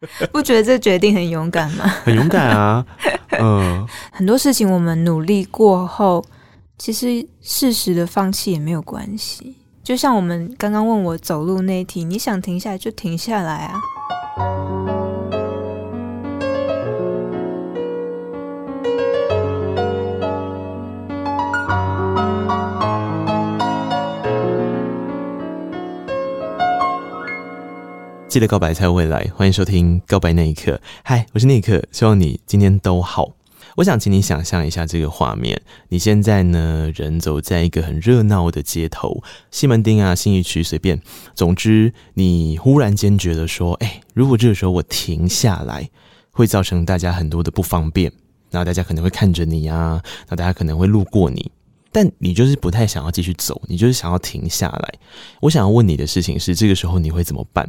[0.32, 1.84] 不觉得这决定很勇敢吗？
[2.04, 2.84] 很勇敢啊，
[3.40, 3.86] 嗯。
[4.12, 6.24] 很多事情我们努力过后，
[6.78, 9.56] 其实适时的放弃也没有关系。
[9.82, 14.95] 就像我们刚刚问我走路那一题，你想停下来就停下来啊。
[28.36, 30.72] 记得告白才有未来，欢迎收听《告白那一刻》。
[31.02, 33.32] 嗨，我是那一刻，希望你今天都好。
[33.76, 35.58] 我想请你想象一下这个画面：
[35.88, 41.00] 你现在呢，人走在一个很热闹的街头，西门町啊、信义区，随便。
[41.34, 45.88] 总之，你忽然间觉得说，哎，如果这个时候我停下来，
[46.30, 48.12] 会造成大家很多的不方便。
[48.50, 51.50] 然后大家可能会看着你啊，那大家可能会路过你，
[51.90, 54.94] 但你就是不太想要继续走，你就是想要停下来。
[55.40, 57.66] 我想要问你的事情是，这个时候你会怎么办？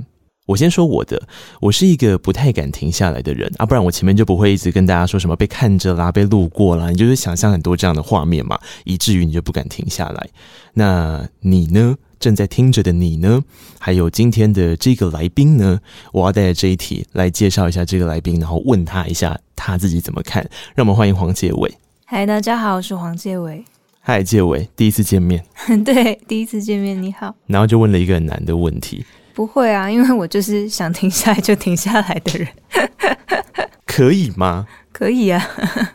[0.47, 1.21] 我先说我的，
[1.59, 10.29] 我是一个不太敢停下来的人啊，不然我前面就不会一直跟大家说什么被看着啦、被路过啦，你就是想象很多这样的画面嘛，以至于你就不敢停下来。
[10.73, 11.95] 那你呢？
[12.19, 13.43] 正在听着的你呢？
[13.77, 15.79] 还有今天的这个来宾呢？
[16.11, 20.41] 我要带着这一题来介绍一下这个来宾，然后问他一下他自己怎么看。
[20.73, 21.71] 让我们欢迎黄介伟。
[22.05, 23.63] 嗨，大家好，我是黄介伟。
[23.99, 25.43] 嗨，介伟，第一次见面。
[25.85, 27.35] 对，第一次见面，你好。
[27.45, 29.05] 然后就问了一个很难的问题。
[29.37, 32.47] 不会啊，因为我就是想停下来就停下来的人。
[33.85, 34.65] 可以吗？
[34.91, 35.47] 可以啊，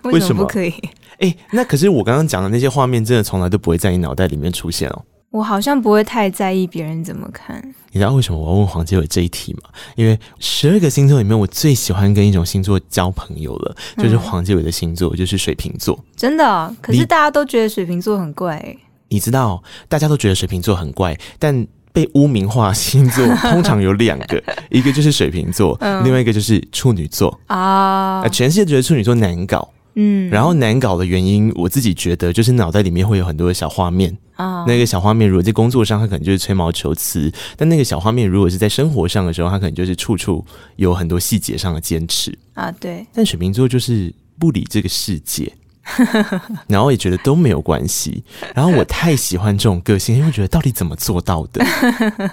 [0.05, 0.71] 为什么不可以？
[1.19, 5.05] 哎、欸，那可是我刚刚讲的那些画面，真的从来都不会在你脑袋里面出现哦。
[5.31, 7.61] 我好像不会太在意别人怎么看。
[7.91, 9.63] 你知道为什么我要问黄杰伟这一题吗？
[9.97, 15.99] 因为十二个星座里面，我最喜欢跟一种星座交朋友了，就是黄杰伟的星座，就是水瓶座。
[16.15, 16.73] 真的、哦？
[16.81, 18.79] 可是大家都觉得水瓶座很怪、欸。
[19.09, 21.67] 你知道，大家都觉得水瓶座很怪，但。
[21.93, 28.27] 被污名化星座 通常有两个，一个就是水瓶座，嗯、另外一个就是处女座啊。
[28.29, 34.65] 全世界觉得处女座难搞，嗯，然后难搞的原因，我自己觉得就是脑袋里面会有很多的小画面啊。
[34.67, 40.45] 那个小画面如果在工作上，他可能就是吹毛求疵；但那个小画面如果是在生活上的时候，他可能就是处处
[40.77, 42.73] 有很多细节上的坚持啊。
[42.73, 45.53] 对，但水瓶座就是不理这个世界。
[46.69, 51.65] 然后也觉得都没有关系，然后我太喜欢这种个性，因为觉得到底怎么做到的？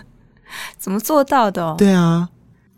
[0.78, 1.76] 怎么做到的？
[1.78, 2.30] 对啊，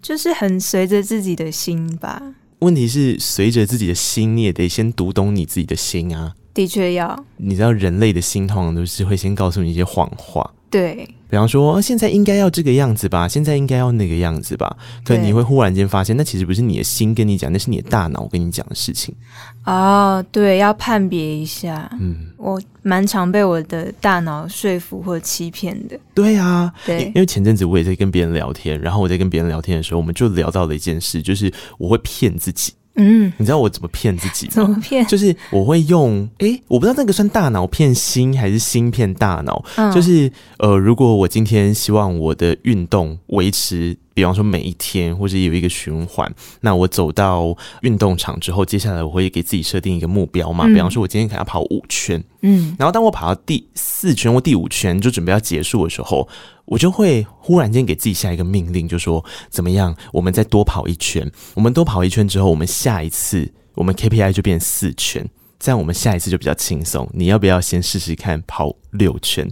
[0.02, 2.22] 就是很随着自己的心吧。
[2.60, 6.36] 问题是随着自己的心，你也得先读懂你自己的心啊。
[6.54, 10.54] 的确要，你知道人类的心通常都是会先告诉你一些谎话。
[10.70, 14.76] 对，比方说现在应该要这个样子吧，现在应该要那个样子吧，
[15.06, 19.16] 可你会忽然间发现，那其实不是你的心跟你讲，那是你的大脑跟你讲的事情。
[19.64, 21.90] 哦，对，要判别一下。
[22.02, 25.98] 嗯，我蛮常被我的大脑说服或欺骗的。
[26.14, 32.74] 对啊，对，因为前阵子我也在跟别人聊天，然后我在跟别人聊天的时候，我们就聊到了一件事，就是我会骗自己。
[32.96, 34.52] 嗯，你知道我怎么骗自己吗？
[34.54, 35.06] 怎么骗？
[35.08, 39.64] 就是我会用，哎、欸，我不知道那个算大脑骗心还是心骗大脑。
[39.78, 43.98] 嗯，就是呃，如果我今天希望我的运动维持。
[44.14, 50.66] 比方说每一天，或者有一个循环，那我走到运动场之后，接下来我会给自己设定一个目标嘛。
[50.68, 56.28] 嗯、比方说，我今天可能要跑五圈，嗯，然后当我跑到第四圈或第五圈就准备要结束的时候，
[56.66, 61.30] 我就会忽然间给自己下一个命令，就说怎么样，我们再多跑一圈。
[61.54, 65.28] 我们多跑一圈之后，我们下一次我们 KPI 就变四圈，
[65.60, 67.10] 这样我们下一次就比较轻松。
[67.14, 69.50] 你要不要先试试看跑六圈？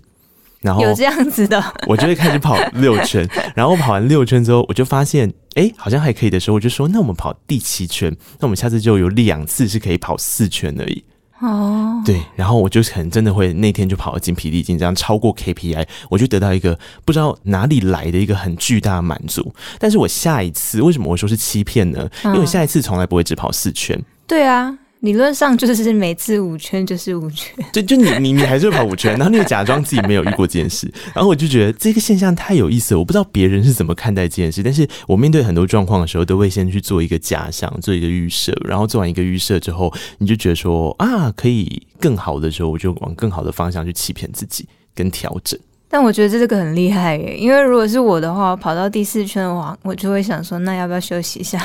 [0.62, 11.04] 然后有这样子的， 我就会开始跑六圈， 然后跑完六圈之后，我就发现，哎，好像还可以的时候，我就说，那我们跑第七圈，那我们下次就有两次是可以跑四圈而已。
[11.40, 19.54] 哦，对，然后我就可能真的会那天就跑得精疲力尽，这样超过 KPI，我就得到一个不知道哪里来的一个很巨大的满足。
[19.78, 22.10] 但是我下一次为什么我说是欺骗呢？
[22.26, 23.98] 因为下一次从来不会只跑四圈。
[24.28, 24.78] 对啊。
[25.02, 33.00] 理论上就是每次五圈就是五圈， 就就你你你还是会跑五圈，然后你又假装自己没有遇过这件事，然后我就觉得这个现象太有意思了。
[33.00, 45.58] 我不知道别人是怎么看待这件事，但是我面对很多状况的时候，都会先去做一个假想，做一个预设，然后做完一个预设之后，你就觉得说啊，可以更好的时候，我就往更好的方向去欺骗自己跟调整。
[45.92, 51.58] 但我觉得这个很厉害耶，因为如果是我的话，跑到第四圈的话，我就会想说，那要不要休息一下？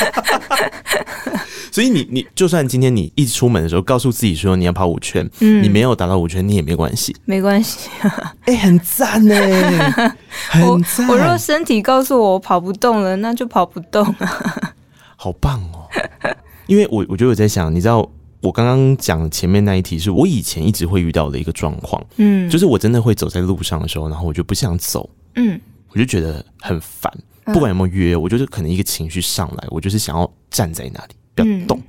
[1.72, 7.88] 所以你你就算今天你一出门的时候告诉自己说你要跑五圈，嗯，你没有达到五圈，你也没关系，没关系，
[8.46, 9.34] 哎、欸，很赞呢，
[10.50, 11.08] 很赞。
[11.08, 14.74] 我若身体告诉我我跑不动了，那就跑不动啊，
[15.16, 15.86] 好棒哦！
[16.66, 18.08] 因为我我觉得我在想，你知道
[18.40, 25.60] 我刚刚讲前面那一题是我以前一直会遇到的一个状况，嗯，就是我真的会走在路上的时候，然后我就不想走，嗯，
[25.92, 27.12] 我就觉得很烦。
[27.46, 31.80] 不管有没有约，我就是可能一个情绪上来，我就是想要站在那里不要动，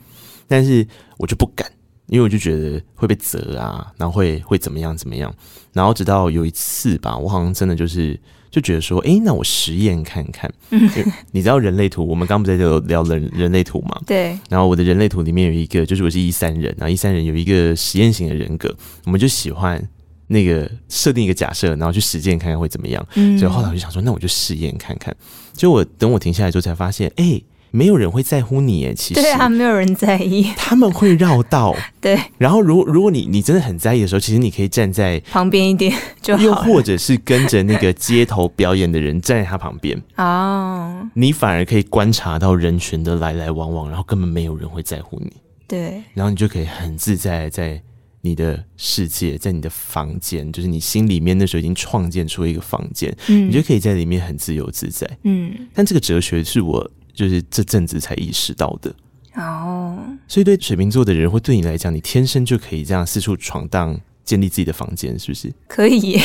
[0.47, 0.87] 但是
[1.17, 1.69] 我就不敢。
[2.07, 5.33] 因为我就觉得会被责啊，然后会会怎么样怎么样，
[5.71, 8.19] 然后直到有一次吧，我好像真的就是
[8.49, 10.53] 就觉得说，哎，那我实验看看。
[10.71, 10.89] 嗯，
[11.31, 13.97] 你知道人类图，我们刚不在这聊人人类图嘛？
[14.05, 14.37] 对。
[14.49, 18.75] 然后我的人类图里面有一个，就是我是一三人，然后一三人有一个实验型的人格，
[19.05, 19.81] 我们就喜欢
[20.31, 23.05] 那个设定一个假设，然后去实践看看会怎么样。
[23.15, 23.37] 嗯。
[23.37, 25.15] 所以后来我就想说，那我就试验看看。
[25.53, 27.41] 就我等我停下来之后，才发现，哎。
[27.73, 30.43] 没有人会在乎你诶，其实对啊，没有人在意。
[30.57, 32.19] 他们会绕道， 对。
[32.37, 45.31] 然后，如果如果你你真的很在意的时候，其实你可以站在旁边一点 就好，又或者是跟着那个街头表演的人站在他旁边哦，你反而可以观察到人群的来来往往，然后根本没有人会在乎你。
[45.65, 46.03] 对。
[46.13, 47.81] 然后你就可以很自在在
[48.21, 55.67] 你的世界，在你的房间，就是你心里面那时候已经创建出一个房间，嗯，你就可以在里面很自由自在，嗯。
[55.73, 56.91] 但这个哲学是我。
[57.13, 58.95] 就是这阵子才意识到的
[59.35, 65.53] 哦，所以对水瓶座的人，会对你来讲，你天生就可以这样四处闯荡，建立自己的房间，是不是？
[65.67, 66.21] 可以耶，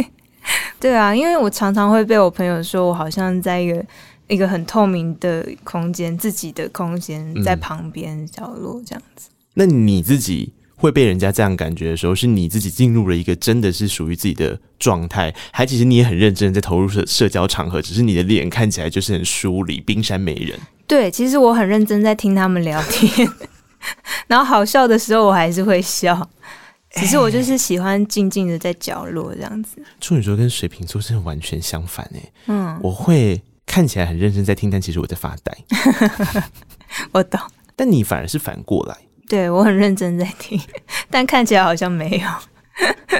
[0.78, 3.84] 对啊，因为我常常会被我朋友说，我好像在一个
[4.28, 9.30] 一个很透明的空间，自己的空间在旁边角落这样子。
[9.30, 9.34] 嗯。
[9.54, 10.52] 那你自己？
[10.80, 20.58] 会被人家这样感觉的时候，是你自己进入了一个真的是属于自己的状态，还其实你也很认真在投入社社交场合，只是你的脸看起来就是很疏离，冰山美人。
[20.86, 23.28] 对，其实我很认真在听他们聊天，
[24.26, 26.28] 然后好笑的时候我还是会笑，
[26.92, 29.82] 只是我就是喜欢静静的在角落这样子。
[30.00, 35.56] 处女座跟水瓶座真的完全相反哎，嗯，我会看起来很认真在听，但其实我在发呆。
[37.12, 37.38] 我懂，
[37.76, 38.96] 但你反而是反过来。
[39.30, 40.60] 对，我很认真在听，
[41.08, 42.28] 但看起来好像没有，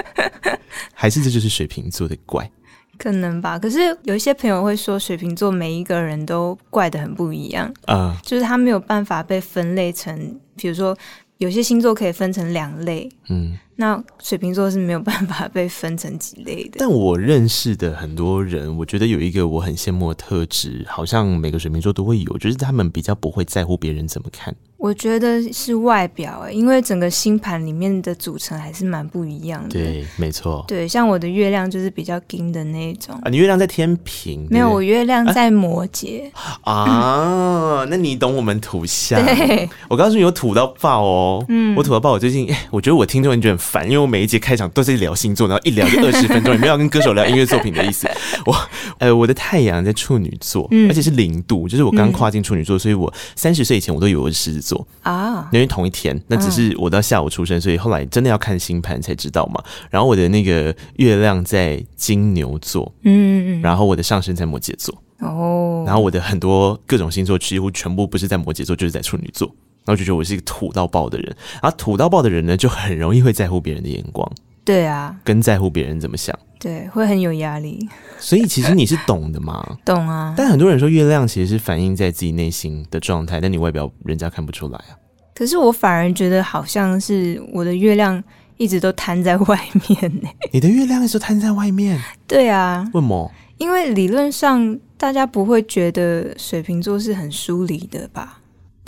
[0.93, 2.51] 还是这就是水瓶座的怪？
[2.99, 3.57] 可能吧。
[3.57, 10.99] 可是有一些朋友会说，水瓶座每一个人都怪的很不一样啊，uh, 就是他没有办法被分类成，比如说
[11.39, 13.57] 有些星座可以分成两类，嗯。
[13.77, 16.73] 那水瓶座是没有办法被分成几类的。
[16.81, 24.55] 但我认识的很多人，我觉得有一个我很羡慕的特质，好像每个水瓶座都会有，就是他们比较不会在乎别人怎么看。
[24.81, 29.69] 我觉得是外表欸，因为整个星盘里面的组成还是蛮不一样的。
[29.69, 30.65] 对，没错。
[30.67, 33.29] 对，像我的月亮就是比较金的那种啊。
[33.31, 34.47] 你月亮在天平？
[34.51, 36.23] 没有，我月亮在摩羯。
[36.63, 39.23] 啊，啊， 那你懂我们土象？
[39.23, 41.45] 对，我告诉你，我土到爆哦。
[41.51, 42.13] 嗯，我土到爆。
[42.13, 48.09] 我最近， 我觉得我听众你觉得很烦，因为我每一节开场都在聊星座，然后一聊就二十分钟，也没有跟歌手聊音乐作品的意思。
[48.47, 48.57] 我，
[48.99, 54.70] 呃，我的太阳在处女座，嗯，而且是零度，就是我刚跨进处女座，嗯，所以我三十岁以前我都以为我是狮子座
[55.03, 59.63] 啊，因为同一天，那只是我到下午出生，所以后来真的要看星盘才知道嘛。
[59.91, 69.51] 然后我的那个月亮在金牛座，嗯，然后我的上升在摩羯座，哦，然后我的很多各种星座几乎全部不是在摩羯座，就是在处女座。
[69.87, 74.31] 然后就觉得我是一个土到爆的人，而土到爆的人呢，就很容易会在乎别人的眼光。
[74.71, 76.39] 对啊，跟在乎别人怎么想。
[76.61, 77.89] 对，会很有压力。
[78.19, 79.67] 所以其实你是懂的嘛？
[79.85, 80.33] 懂啊。
[80.37, 84.95] 但很多人说月亮其实是反映在自己内心的状态，但你外表人家看不出来啊。
[85.35, 88.23] 可是我反而觉得好像是我的月亮
[88.59, 89.59] 一直都摊在外
[89.89, 90.29] 面呢。
[90.53, 91.99] 你的月亮一直都摊在外面？
[92.29, 92.85] 对啊。
[92.95, 93.31] 为什么？
[93.57, 98.40] 因为理论上大家不会觉得水瓶座是很疏离的吧？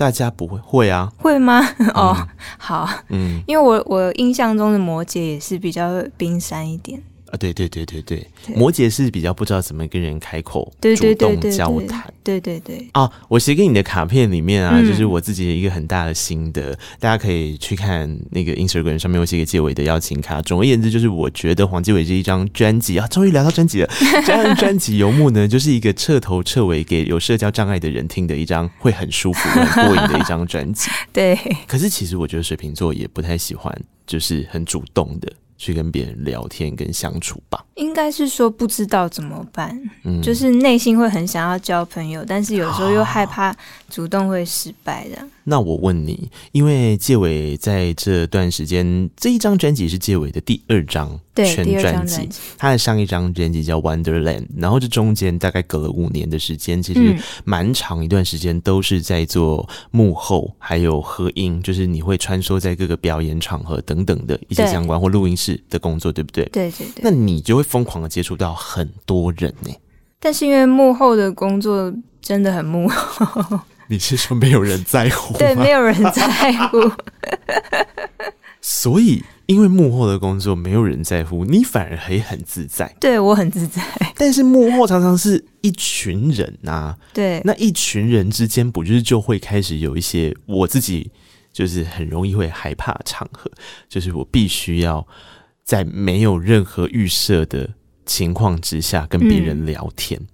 [0.02, 1.12] 大家不会会啊？
[1.18, 1.60] 会吗？
[1.94, 2.26] 哦，嗯、
[2.58, 7.00] 好，嗯，因为我我印象中的摩羯也是比较冰山一点。
[7.32, 12.86] 啊，对对对对对，摩羯是比较不知道怎么跟人开口对对主动交谈，对对对。
[12.92, 20.42] 啊，我写给你的卡片里面啊，嗯、就是我自己的一个很大的心得，大家可以去看那个 Instagram 上面我写给介伟的邀请卡。
[20.42, 23.90] 总而言之，就是我觉得黄继伟这一张专辑啊，终于聊到专辑了。
[24.26, 30.90] 这张专辑游牧呢， 就是一个彻头彻尾给有社交障碍的人听的一张会很舒服、很过瘾的一张专辑。
[31.14, 31.34] 对。
[31.66, 33.74] 可是其实我觉得水瓶座也不太喜欢，
[34.06, 35.32] 就是很主动的。
[35.62, 43.54] 去跟别人聊天跟相处吧，应该是说不知道怎么办，嗯，就是内心会很想要交朋友，但是有时候又害怕
[43.88, 45.24] 主动会失败的。
[45.44, 66.44] 那我问你，因为介伟在这段时间这一张专辑是介伟的第二张全专辑，他的上一张专辑叫 Wonderland，然后这中间大概隔了五年的时间，其实蛮长一段时间都是在做幕后还有合音，就是你会穿梭在各个表演场合等等的一些相关或录音室的工作，对不对？
[66.46, 67.02] 对对对。
[67.02, 69.70] 那你就会疯狂的接触到很多人呢。
[70.20, 73.58] 但是因为幕后的工作真的很幕后。
[73.88, 75.36] 你是说没有人在乎？
[75.38, 76.90] 对，没有人在乎。
[78.64, 82.94] 所以因为幕后的工作没有人在乎，你反而可以很自在。
[83.00, 83.82] 对，我很自在，
[84.16, 86.96] 但是幕后常常是一群人啊。
[87.12, 91.10] 对，那一群人之间不就是就会开始有一些我自己
[91.52, 93.50] 就是很容易会害怕的场合，
[93.88, 95.04] 就是我必须要
[95.64, 97.68] 在没有任何预设的
[98.06, 100.20] 情况之下跟别人聊天。
[100.20, 100.28] 嗯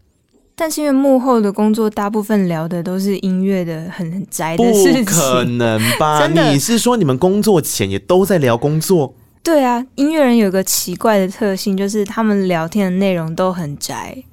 [0.60, 6.18] 但是因为幕后的工作，大部分聊的都是音乐的很很宅的事情，不可能吧？
[6.26, 6.50] 真的？
[6.50, 9.14] 你是说你们工作前也都在聊工作？
[9.44, 14.24] 对啊，音乐人有个奇怪的特性，就是他们聊天的内容都很宅。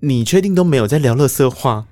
[0.00, 1.84] 你确定都没有在聊乐色话？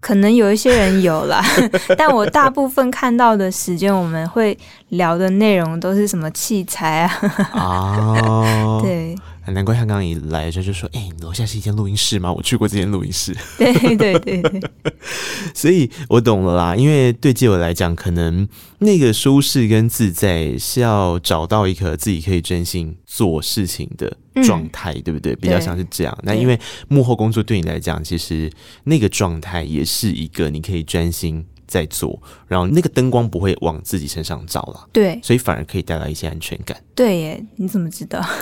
[0.00, 1.42] 可能有一些人有啦，
[1.96, 4.56] 但我大部分看到的时间，我们会
[4.90, 7.10] 聊的内容都是什么器材啊？
[7.58, 9.16] 啊， 对。
[9.52, 12.32] 难怪他刚刚一来就就说：“哎、欸，你楼下是一间录音室吗？
[12.32, 14.62] 我去过这间录音室。”对对对对，
[15.54, 16.74] 所以我懂了啦。
[16.74, 18.48] 因为对基友来讲，可能
[18.78, 25.36] 那个舒适跟自在是要找到一个自己可以专心做事情的状态，嗯、对不对？
[25.36, 26.18] 比较像是这样。
[26.22, 26.58] 那因为
[26.88, 28.50] 幕后工作对你来讲，其实
[28.84, 34.88] 那个状态也是一个你可以专心在做，然后那个灯光不会往自己身上照了。
[34.92, 36.76] 对，所以反而可以带来一些安全感。
[36.94, 38.24] 对耶，你怎么知道？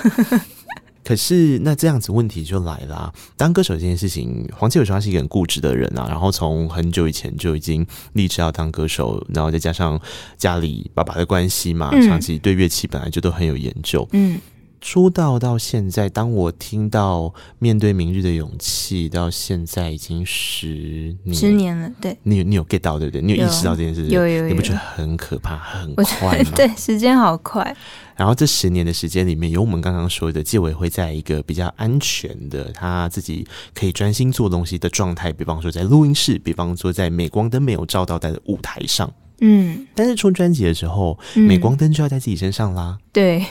[1.05, 3.13] 可是，那这样子问题就来了啊。
[3.37, 6.07] 当歌手这件事情，黄绮伟说他是一个很固执的人啊。
[6.09, 10.01] 然后从很久以前就已经立志要当歌手，然后再加上
[10.39, 14.09] 家里爸爸的关系嘛，长期对乐器本来就都很有研究。
[14.13, 14.41] 嗯。
[14.83, 21.89] 出道到现在，当我听到面对明日的勇气，到现在已经十年，十年了。
[22.01, 23.23] 对，你有你有 get 到对不对？
[23.23, 24.11] 你有意识到这件事情？
[24.11, 26.51] 有有，有，有，你不觉得很可怕、很快吗？
[26.57, 27.75] 对，时间好快。
[28.17, 35.33] 然后这十年的时间里面，有我们刚刚说的，纪委会在一个比较安全的，他自己可以专心做东西的状态。
[35.33, 39.09] 比方说在录音室，比方说在镁光灯没有照到的舞台上。
[39.41, 42.99] 嗯，但是出专辑的时候，镁光灯就要在自己身上啦。
[43.13, 43.47] 对。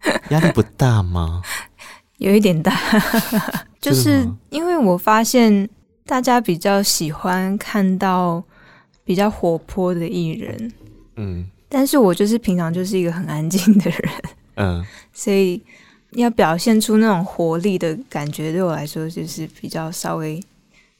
[0.30, 1.42] 压力不大吗？
[2.18, 2.72] 有一点大，
[3.80, 5.68] 就是因为我发现
[6.06, 8.42] 大家比较喜欢看到
[9.04, 10.72] 比较活泼的艺人，
[11.16, 14.12] 嗯，但是我就是平常就是一个很安静的人，
[14.56, 15.60] 嗯，所以
[16.12, 20.42] 要表现出那种活力的感觉，对我来说就是比较稍微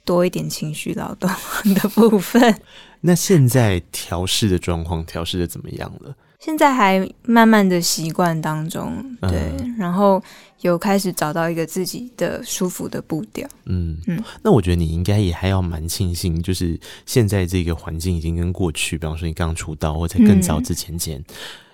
[0.04, 1.30] 多一点情绪劳动
[1.74, 2.60] 的部分。
[3.00, 6.14] 那现在调试的状况调试的怎么样了？
[6.46, 10.22] 现在还慢慢的习惯当中，对，嗯、然后
[10.60, 13.48] 有开始找到一个自己的舒服的步调。
[13.64, 13.98] 嗯。
[14.06, 21.20] 嗯，那我觉得你应该也还要蛮庆幸，就是现在这个环境已经跟过去，比方说你刚出道或者更早之前前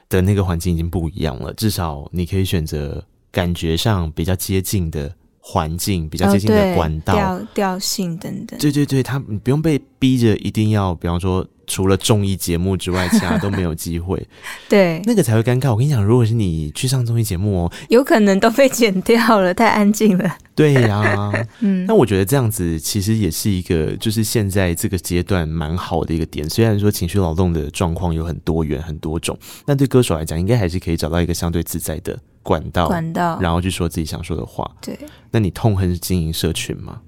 [0.09, 5.15] 的那个环境已经不一样了，嗯、至少你可以选择感觉上比较接近的。
[5.45, 14.27] 环境比较接近的管道、调调性等等，对对对，他你不用被逼着一定要，比方说除了综艺节目之外，其他都没有机会，
[14.69, 15.71] 对，那个才会尴尬。
[15.71, 20.37] 我跟你讲，如果是你去上综艺节目哦，有可能都被剪掉了，太安静了。
[20.55, 26.49] 对呀、啊， 嗯，那我觉得这样子其实也是一个，就是现在这个阶段蛮好的一个点。
[26.49, 32.19] 虽然说情绪劳动的状况有很多元很多种，但对歌手来讲，应该还是可以找到一个相对自在的。
[32.45, 34.69] 管道，管道，然后去说自己想说的话。
[34.81, 34.99] 对，
[35.31, 37.01] 那你痛恨经营社群吗？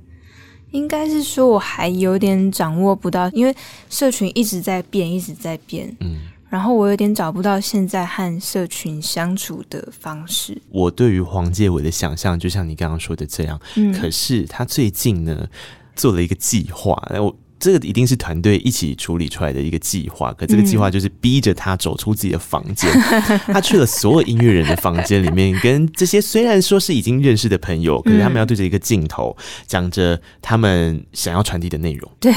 [0.74, 3.54] 应该是说我还有点掌握不到，因为
[3.88, 5.96] 社群一直在变，一直在变。
[6.00, 6.16] 嗯，
[6.50, 10.60] 然后我有点找不到现在和社群相处的方式。
[10.70, 13.60] 我对于黄介伟的想象，就像你刚刚说的这样。
[13.76, 15.48] 嗯，可是他最近呢，
[15.94, 17.36] 做了一个计划，我。
[17.64, 29.34] 这个一定是团队一起处理出来的一个计划，可这个计划就是逼着他走出自己的房间，嗯、 他去了所有音乐人的房间里面，跟这些虽然说是已经认识的朋友，可是他们要对着一个镜头
[29.66, 32.10] 讲着他们想要传递的内容。
[32.20, 32.30] 对。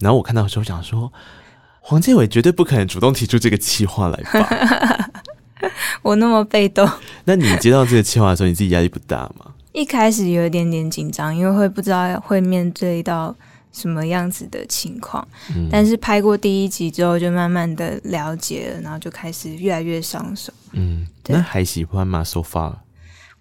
[0.00, 1.12] 然后我看到的时候想说，
[1.78, 5.10] 黄建伟绝对不可能主动提出这个计划来吧？
[6.02, 6.90] 我那么被动。
[7.26, 9.52] 那你接到这个计划的时候，你自己压力不大吗？
[9.70, 13.32] 一开始有一点点紧张，因为会不知道会面对到。
[13.72, 15.26] 什么样子的情况？
[15.56, 20.52] 嗯，但是拍过第一集之后，就慢慢的了解了，然后就开始越来越上手。
[20.72, 22.74] 嗯，对，那还喜欢吗？So far，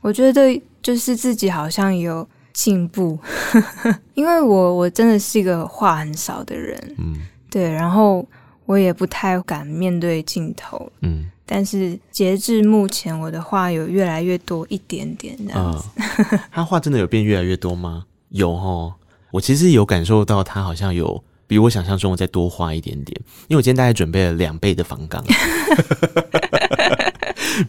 [0.01, 3.19] 我觉得就是自己好像有进步，
[4.15, 6.95] 因为我我真的是一个话很少的人。
[6.97, 7.15] 嗯，
[7.49, 8.25] 对，然后
[8.65, 10.91] 我也不太敢面对镜头。
[11.01, 15.87] 嗯，但是截至目前，我的话有越来越多一点点这样子。
[15.99, 18.05] 哦， 他话真的有变越来越多吗？
[18.29, 18.95] 有哦。
[19.31, 25.23] 我其实有感受到他好像有比我想象中再多花一点点，因为我今天大概准备了两倍的房纲。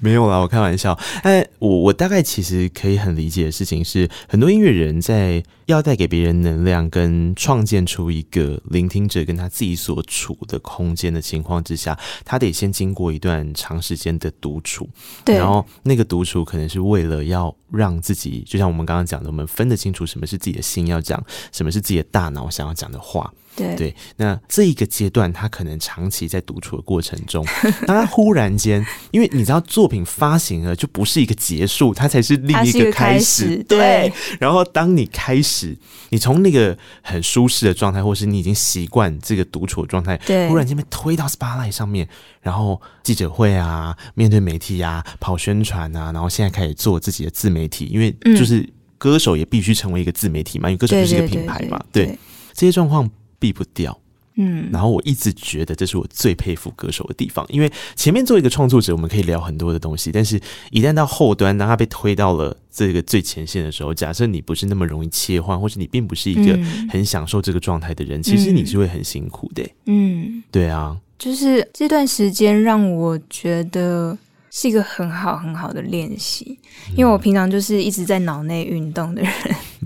[0.00, 0.97] 没有啦，我开玩笑。
[1.23, 5.42] 哎，我我大概其实可以很理解的事情是，很多音乐人在
[5.73, 14.88] 要带给别人能量，跟创建出一个聆听者跟他自己所处的空间的情况之下，他得先经过一段长时间的独处。
[15.25, 23.33] 对，然后那个独处可能是为了要让自己，就像我们刚刚讲的，我们分得清楚什么是自己的心要讲，什么是自己的大脑想要讲的话。
[23.55, 27.45] 对对，那这一个阶段，他可能长期在独处的过程中，
[27.87, 33.45] 当他忽然间，因为你知道作品发行了，就不是一个结束，它才是另一个开始。
[33.45, 35.62] 开始对，对，然后当你开始，
[36.11, 42.09] 你从那个很舒适的状态，或是你已经习惯这个独处的状态，对，忽然间被推到 spotlight 上面，
[42.40, 52.19] 然后记者会啊，面对媒体啊，跑宣传啊，然后现在开始做自己的自媒体，因为就是歌手也必须成为一个自媒体嘛，因为歌手就是一个品牌嘛，对，
[52.52, 53.11] 这些状况。
[53.42, 53.99] 避不掉，
[54.37, 66.59] 嗯，然后我一直觉得这是我最佩服歌手的地方，因为前面做一个创作者，我们可以聊很多的东西，但是一旦到后端，当他被推到了这个最前线的时候，假设你不是那么容易切换，或者你并不是一个
[66.89, 74.17] 很享受这个状态的人，嗯，其实你是会很辛苦的，嗯，对啊，就是这段时间让我觉得
[74.54, 76.61] 是一个很好很好的练习，
[76.94, 79.32] 因为我平常就是一直在脑内运动的人，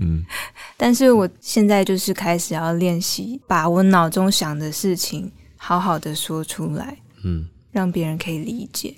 [0.01, 0.21] 嗯。
[0.75, 8.93] 但是我现在就是开始要练习，把我脑中想的事情好好的说出来，嗯，让别人可以理解。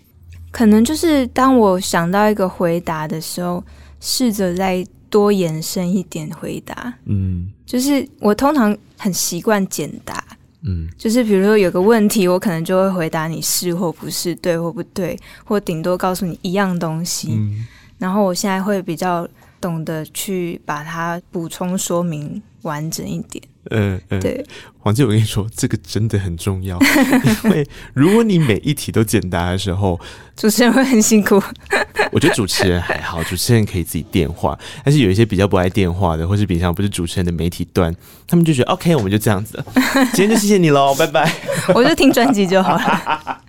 [0.52, 3.64] 可能就是当我想到一个回答的时候，
[4.00, 10.22] 试着再多延伸一点回答，嗯，就是我通常很习惯简答，
[10.62, 17.34] 嗯，就是比如说有个问题，我可能就会回答你是或不是，对或不对，或顶多告诉你一样东西。
[17.34, 17.66] 嗯，
[17.98, 19.28] 然后我现在会比较。
[19.62, 23.44] 懂得去把它补充说明完整一点。
[23.72, 24.44] 嗯嗯，对，
[24.80, 26.80] 黄姐，我跟你说，这个真的很重要，
[27.44, 30.00] 因为如果你每一题都简答的时候，
[30.36, 31.42] 主持人会很辛苦。
[32.12, 37.96] 我觉得主持人还好，主持人可以自己电话，但是有一些比较不爱电话的，或是平常不是主持人的媒体端，
[38.28, 39.64] 他们就觉得 OK，我们就这样子，
[40.14, 41.32] 今天就谢谢你喽，拜拜。
[41.76, 43.42] 我就听专辑就好了。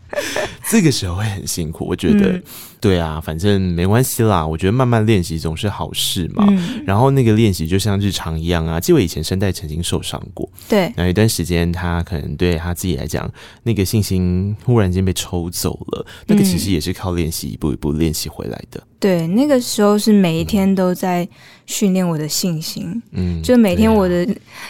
[0.69, 2.33] 这个时候会很辛苦，我觉得。
[2.33, 2.43] 嗯
[2.81, 4.47] 对啊，反正没关系啦。
[4.47, 6.47] 我觉得慢慢练习总是好事嘛。
[6.49, 8.81] 嗯、然后那个练习就像日常一样啊。
[8.81, 10.93] 记得我以前声带曾经受伤过，对。
[10.97, 13.31] 然后一段时间，他可能对他自己来讲，
[13.63, 16.07] 那个信心忽然间被抽走了。
[16.27, 18.83] 那个其实也是靠练习一步一步练习回来的。
[18.99, 21.27] 对，那个时候是每一天都在
[21.65, 23.03] 训练我的信心。
[23.13, 24.27] 嗯，就每天我的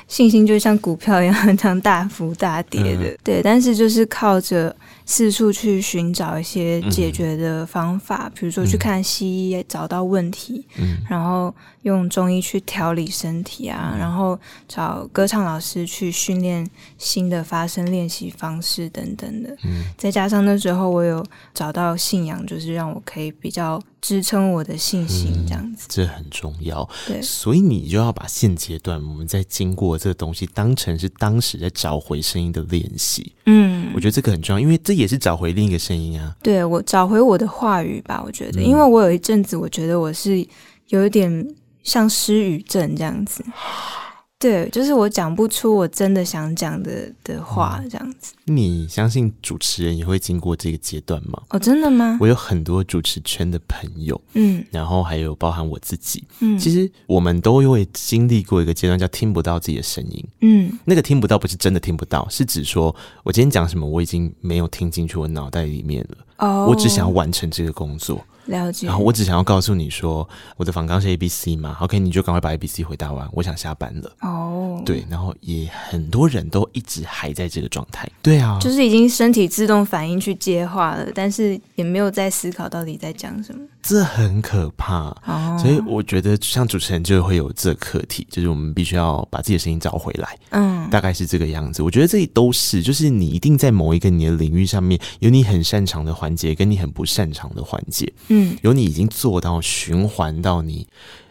[0.07, 3.07] 信心就像股票一样，这样大幅大跌的。
[3.07, 4.75] 嗯、对，但是就是靠着。
[5.07, 19.51] 四处去寻找一些解决的方法，嗯、比如说去看西医找到问题，嗯、然后用中医去调理身体啊，嗯、然后找歌唱老师去训练新的发声练习方式等等的。
[19.65, 26.89] 嗯、再加上那时候我有找到信仰，就是让我可以比较支撑我的信心，这样子、嗯，这很重要。
[27.07, 33.33] 对，所以你就要把现阶段我们在经过这个东西当成是当时在找回声音的练习。
[33.47, 35.01] 嗯，我觉得这个很重要，因为这。
[35.01, 36.37] 也是找回另一个声音啊！
[36.43, 40.47] 对，我找回我的话语吧，我觉得，因为我有一阵子，我觉得我是
[40.89, 41.49] 有一点
[41.83, 43.43] 像失语症这样子。
[44.41, 48.33] 对，就是我讲不出我真的想讲的的话，这样子。
[48.47, 48.57] 嗯。
[48.57, 51.41] 你相信主持人也会经过这个阶段吗？
[51.51, 52.17] 哦，真的吗？
[52.19, 68.25] 我有很多主持圈的朋友，嗯，然后还有包含我自己，嗯，其实我们都会经历过一个阶段，叫听不到自己的声音，嗯，那个听不到不是真的听不到，是指说我今天讲什么，我已经没有听进去我脑袋里面了，哦，我只想要完成这个工作。
[68.51, 68.87] 了解。
[68.87, 74.13] 然后我只想要告诉你说，我的访纲是 A B C 嘛，OK，你就赶快把 A B C 回答完，我想下班了。
[74.21, 78.07] 哦，对，然后也很多人都一直还在这个状态。
[78.21, 83.61] 对啊，就是已经身体自动反应去接话了，但是也没有在思考到底在讲什么。
[83.83, 85.09] 这很可怕。
[85.27, 90.37] 哦，所以我觉得像主持人就会有这课题，就是我们必须要把自己的声音找回来。
[90.51, 91.83] 嗯，大概是这个样子。
[91.83, 98.13] 我觉得这里都是，就是你一定在某一个你的领域上面有你很擅长的环节，跟你很不擅长的环节。
[98.29, 100.87] 嗯，有你已经做到循环到你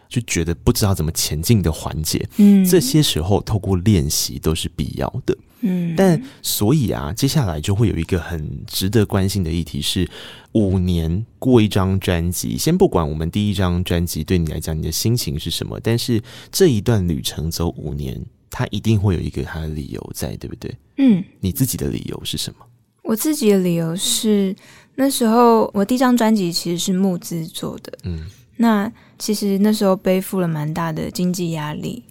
[0.10, 2.28] 就觉得不知道怎么前进的环节。
[2.38, 5.38] 嗯，这些时候透过练习都是必要的。
[5.62, 10.10] 嗯，但所以啊，接下来就会有一个很值得关心的议题是：
[10.54, 18.19] 五年过一张专辑，先不管我们第一张专辑对你来讲你的心情是什么，但是这一段旅程走五年，
[18.50, 20.74] 它一定会有一个它的理由在，对不对？
[20.98, 22.65] 嗯，你自己的理由是什么？
[23.04, 24.56] 我自己的理由是，
[24.95, 28.26] 那时候我第一张专辑其实是募资做的，嗯，
[28.60, 32.04] 那其实那时候背负了蛮大的经济压力，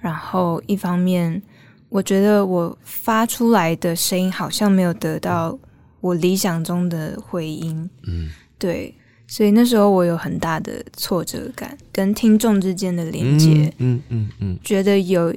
[0.00, 1.42] 然后一方面。
[1.90, 5.56] 我觉得我发出来的声音好像没有得到
[6.00, 8.28] 我理想中的回音，嗯，
[8.58, 8.92] 对，
[9.28, 15.32] 所以那时候我有很大的挫折感，跟听众之间的连接，嗯嗯嗯，觉得有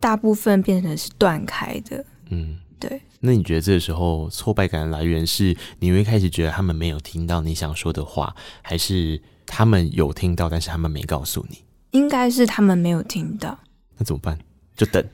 [0.00, 3.00] 大部分变成是断开的，嗯，对。
[3.20, 9.22] 那你觉得这个时候挫败感的来源是你会开始觉得他们没有听到你想说的话，还是
[9.54, 11.58] 他们有听到，但是他们没告诉你？
[11.90, 13.58] 应该是他们没有听到。
[13.98, 14.38] 那怎么办？
[14.74, 15.04] 就等。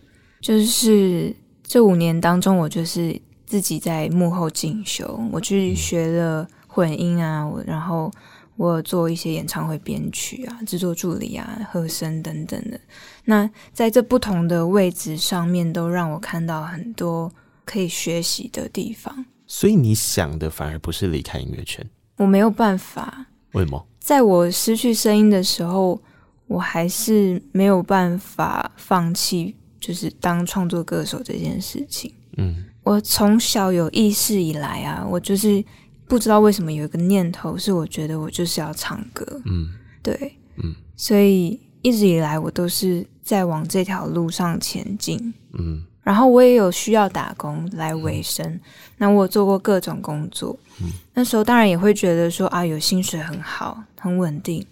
[0.40, 8.09] 就是这五年当中，我就是自己在幕后进修，我去学了混音啊，我然后
[8.55, 12.79] 我做一些演唱会编曲啊、制作助理啊、和声等等的。
[13.24, 17.29] 那在这不同的位置上面，都让我看到很多
[17.64, 19.27] 可以学习的地方。
[19.48, 21.85] 所以你想的反而不是离开音乐圈？
[22.18, 23.27] 我没有办法。
[23.53, 23.87] 为什么？
[23.99, 26.01] 在我失去声音的时候，
[26.47, 29.55] 我还是没有办法放弃。
[29.81, 35.65] 就是当创作歌手这件事情，嗯，我从小有意识以来啊，我就是
[36.09, 39.69] 不知道为什么有一个念头，是我觉得我就是要唱歌，嗯，
[40.03, 48.61] 对，嗯，所以一直以来我都是在往这条路上前进，嗯，然后我也有需要打工来维生，嗯，
[48.97, 54.64] 那我做过各种工作，嗯，那时候当然也会觉得说啊，有薪水很好，很稳定，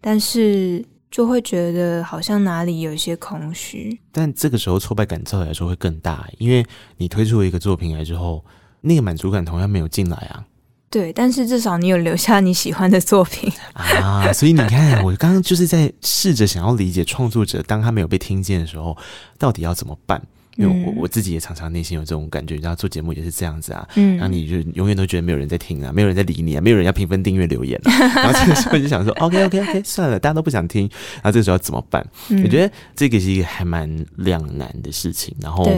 [0.00, 0.84] 但是。
[1.08, 6.66] 就会觉得好像哪里有一些空虚，但这个时候挫败感照理来说会更大，因为
[6.98, 8.44] 你推出一个作品来之后，
[8.82, 10.44] 那个满足感同样没有进来啊。
[10.90, 18.94] 对，但是至少你有留下你喜欢的作品 啊，所以你看，我刚刚就是在试着想要理解创作者，当他没有被听见的时候，
[19.38, 20.20] 到底要怎么办。
[20.56, 32.06] 因为我我自己也常常内心有这种感觉，然后做节目也是这样子啊，嗯，然后你就永远都觉得没有人在听啊，没有人在理你啊，没有人要评分、订阅、留言啊，然后这个时候就想说，OK OK OK， 算了，大家都不想听，然后这个时候要怎么办？
[32.30, 35.36] 嗯，我觉得这个是一个还蛮两难的事情。
[35.40, 35.70] 然后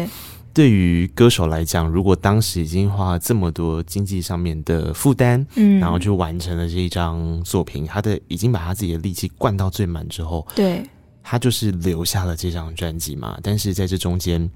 [0.55, 10.83] 对于歌手来讲，如果当时已经花了这么多经济上面的负担，嗯，然后就完成了这一张作品，他的已经把他自己的力气灌到最满之后，对。
[11.31, 14.51] 他就是留下了这张专辑嘛，但是在这中间，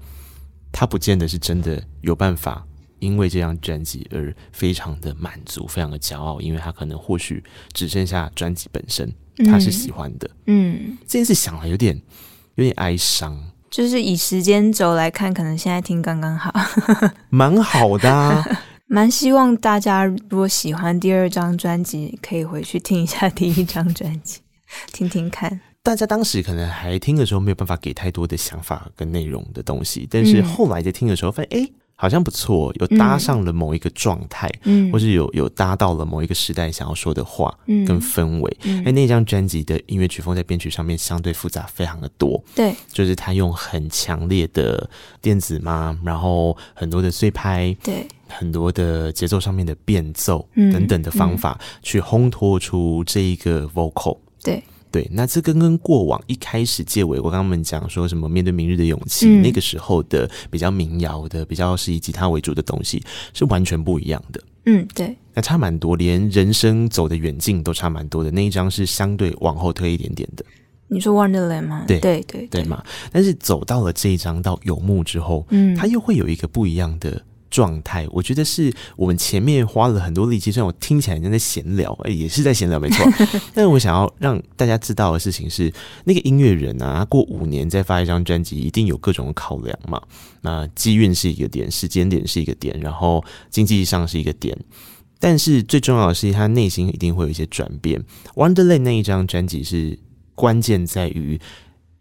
[0.71, 2.65] 他不见得是真的有办法，
[2.97, 9.07] 因为这张专辑而非常的满足，非常的骄傲，因为他可能或许只剩下专辑本身，
[9.45, 10.27] 他是喜欢的。
[10.47, 11.95] 嗯，嗯，这件事想来有点
[12.55, 16.51] 有点哀伤，就是以时间轴来看，可能现在听刚刚好，
[17.29, 18.43] 蛮好的啊，
[18.89, 24.39] 蛮希望大家如果喜欢第二张专辑，可以回去听一下第一张专辑，
[24.91, 25.61] 听听看。
[25.83, 37.53] 大家当时可能还听的时候没有办法给太多的想法跟内容的东西，但是后来在听的时候发现，哎、欸，好像不错，有搭上了某一个状态，嗯，或是有有搭到了某一个时代想要说的话，
[37.85, 38.57] 跟氛围。
[38.61, 44.89] 哎、嗯，那张专辑的音乐曲风在编曲上面相对复杂非常的多，对，就是他用很强烈的
[45.21, 54.63] 电子嘛，然后很多的碎拍，对，很多的节奏上面的变奏等等的方法，去烘托出这一个 vocal，对。
[54.93, 63.03] 对，那这跟跟过往一开始结尾，我刚刚们讲说什么面对明日的勇气，嗯、那个时候的比较民谣的，比较是以吉他为主的东西，
[63.33, 64.39] 是完全不一样的。
[64.67, 68.29] 嗯，对，那差蛮多，连人生走的远近都差蛮多的。
[68.29, 70.45] 那一张是相对往后推一点点的。
[70.87, 71.85] 你说 Wonderland 吗？
[71.87, 72.83] 对对对对嘛。
[73.11, 77.19] 但是走到了这一张到游牧之后，嗯，它又会有一个不一样的。
[77.53, 83.05] 状态，我觉得是我们前面花了很多力气，虽然我听起来像在闲聊，哎，也是在闲聊，没错。
[83.53, 85.71] 但是我想要让大家知道的事情是，
[86.05, 90.01] 那个音乐人啊，过五年再发一张专辑，一定有各种考量嘛。
[90.41, 94.57] 那机运是一个点，时间点是一个点，然后经济上是一个点。
[95.19, 98.03] 但是最重要的是，他内心一定会有一些转变。
[98.33, 99.99] Wonderland 那一张专辑是
[100.33, 101.39] 关键在于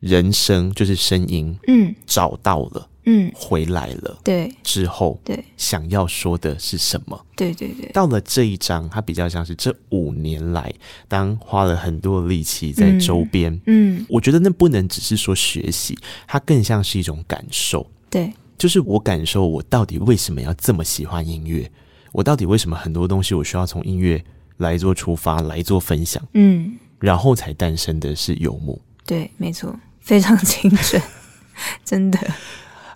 [0.01, 2.89] 人声，就是声音，嗯，找到了。
[3.05, 4.19] 嗯，回来了。
[4.23, 7.27] 对，之后对，想要说的是什么？
[7.35, 7.91] 对对对。
[7.93, 10.73] 到了这一章，它比较像是这五年来，
[11.09, 13.53] 当花了很多力气在周边。
[13.67, 17.91] 嗯，嗯，我觉得那不能只是说学习，它更像是一种感受。
[18.09, 21.71] 对，就是我感受我到底为什么要这么喜欢音乐，
[22.13, 24.25] 我到底为什么很多东西我需要从音乐
[24.59, 26.23] 来做出发，来做分享。
[26.35, 28.81] 嗯，然后才诞生的是游牧。
[29.05, 31.03] 对，没错，非常精准，
[31.85, 32.19] 真的。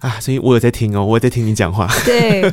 [0.06, 1.88] 啊，所以我有在听哦，我有在听你讲话。
[2.04, 2.48] 对，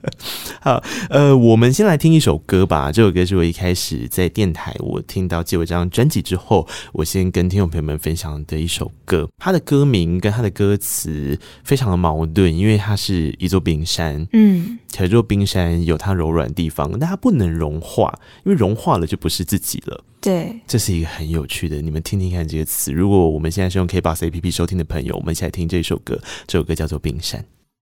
[0.60, 2.92] 好，呃，我们先来听一首歌吧。
[2.92, 9.26] 这首歌是我一开始在电台我听到结尾这张专辑之后，我先跟听众朋友们分享的一首歌。
[9.38, 18.12] 它的歌名跟它的歌词非常的矛盾，因为它是一座冰山，嗯，这座冰山有它柔软的地方，但它不能融化，
[18.44, 20.04] 因为融化了就不是自己了。
[20.20, 22.92] 对，这是一个很有趣的，你们听听看这个词。
[22.92, 26.20] 如果我们现在是用 KBox APP 收听的朋友，我们一起来听这首歌。
[26.46, 27.40] 这首歌叫做《冰山》。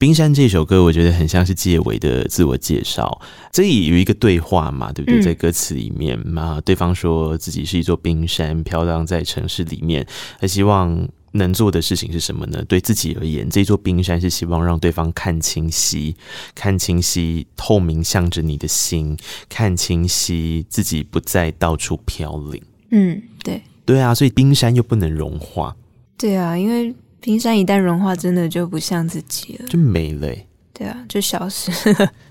[0.00, 3.20] 冰山这首歌，我觉得很像是结尾的自我介绍。
[3.52, 5.20] 这里有一个对话嘛，对不对？
[5.20, 10.06] 在歌词里面嘛，对方说自己是一座冰山，飘荡在城市里面，
[10.40, 12.64] 他希望能做的事情是什么呢？
[12.68, 16.16] 对自己而言，这座冰山是希望让对方看清晰，
[16.54, 19.16] 看清晰，透明向着你的心，
[19.48, 22.62] 看清晰自己不再到处飘零。
[22.90, 25.76] 嗯，对，对啊，所以冰山又不能融化。
[26.16, 26.94] 对啊，因为。
[27.20, 30.32] 冰山一旦融化，真的就不像自己了，就没了。
[30.72, 31.72] 对啊，就消失。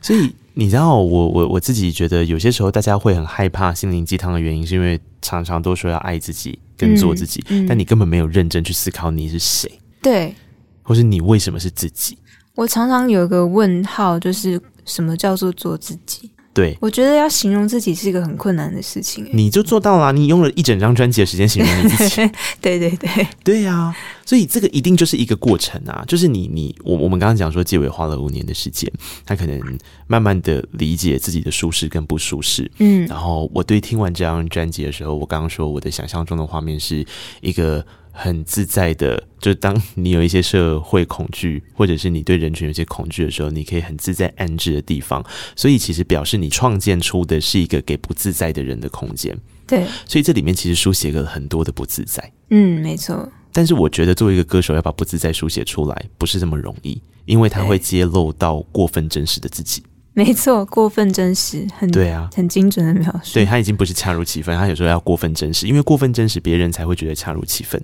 [0.01, 9.69] 所以你知道我，我我我自己觉得，有些时候大家会很害怕心灵鸡汤的原因，是因为常常都说要爱自己跟做自己，嗯嗯、但你根本没有认真去思考你是谁，
[10.01, 10.35] 对，
[10.83, 12.17] 或是你为什么是自己。
[12.55, 16.31] 我常常有一个问号，就是什么叫做做自己？
[16.57, 19.29] 对，我觉得要形容自己是一个很困难的事情。
[19.31, 22.15] 你就做到了，你用了一整张专辑的时间形容你自己。
[22.59, 28.91] 对 对对，对呀、啊，所以这个一定就是一个过程啊，就是你你我我们刚刚讲说，结尾花了五年的时间，
[29.23, 29.61] 他可能
[30.07, 32.71] 慢慢的理解自己的舒适跟不舒适。
[32.79, 37.05] 嗯，然后我对听完这张专辑的时候，我刚刚说我的想象中的画面是
[37.41, 37.85] 一个。
[38.19, 45.23] 很自在的，就当你有一些社会恐惧，或者是你对人群有些恐惧的时候，你可以很自在安置的地方。
[45.55, 49.37] 所以其实表示你创建出的是一个给不自在的人的空间。
[49.67, 52.31] 对，所以这里面其实书写了很多的不自在。
[52.49, 53.31] 嗯，没错。
[53.53, 59.83] 但是我觉得作为一个歌手，要把不自在书写出来，不是这么容易，因为它会揭露到过分真实的自己。
[60.13, 63.35] 没错，过分真实，很对啊，很精准的描述。
[63.35, 67.79] 对，他已经不是恰如其分，他有时候要过分真实，因为过分真实，别人才会觉得恰如其分。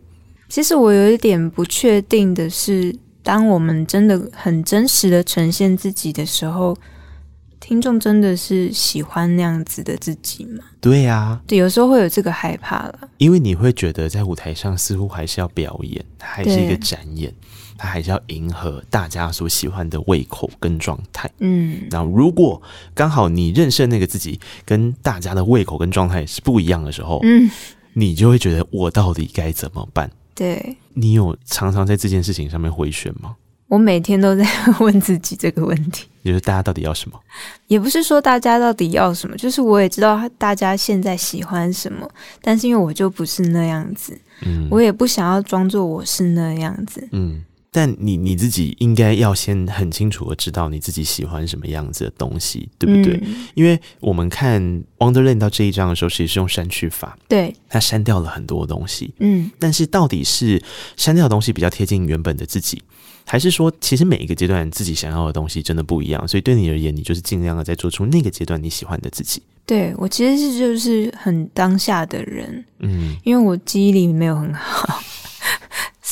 [0.54, 6.78] 其实我有一点不确定的是，当我们真的很真实的呈现自己的时候，
[7.60, 10.64] 听众真的是喜欢那样子的自己吗？
[10.80, 17.34] 对呀，对，有时候会有这个害怕了，因为你会觉得在舞台上似乎还是要表演，它还是一个展演，
[17.76, 21.28] 它还是要迎合大家所喜欢的胃口跟状态。
[21.40, 22.62] 嗯，那如果
[22.94, 27.50] 刚好你认识的那个自己跟大家的胃口跟状态是不一样的时候，嗯，
[27.94, 30.12] 你就会觉得我到底该怎么办？
[30.36, 33.36] 对，你有常常在这件事情上面回旋吗？
[33.68, 34.46] 我每天都在
[34.80, 37.20] 问自己这个问题，就是大家到底要什么？
[37.68, 42.08] 也不是说大家到底要什么，就是我也知道大家现在喜欢什么，
[42.42, 44.16] 但是因为我就不是那样子，
[44.46, 47.44] 嗯，我也不想要装作我是那样子，嗯。
[47.74, 53.20] 但你你自己应该要先很清楚的知道你自己喜欢什么样子的东西，对不对？
[53.26, 54.62] 嗯、因为我们看
[55.00, 59.12] 《Wonderland》到这一章的时候，其实是用删去法，对，它删掉了很多东西。
[59.18, 60.62] 嗯，但是到底是
[60.96, 62.80] 删掉的东西比较贴近原本的自己，
[63.26, 66.28] 还是说其实每一个阶段自己想要的东西真的不一样？
[66.28, 69.42] 所以对你而言，你就是尽量的在做出那个阶段你喜欢的自己。
[69.66, 75.02] 对，我其实是就是很当下的人，嗯，因为我记忆力没有很好。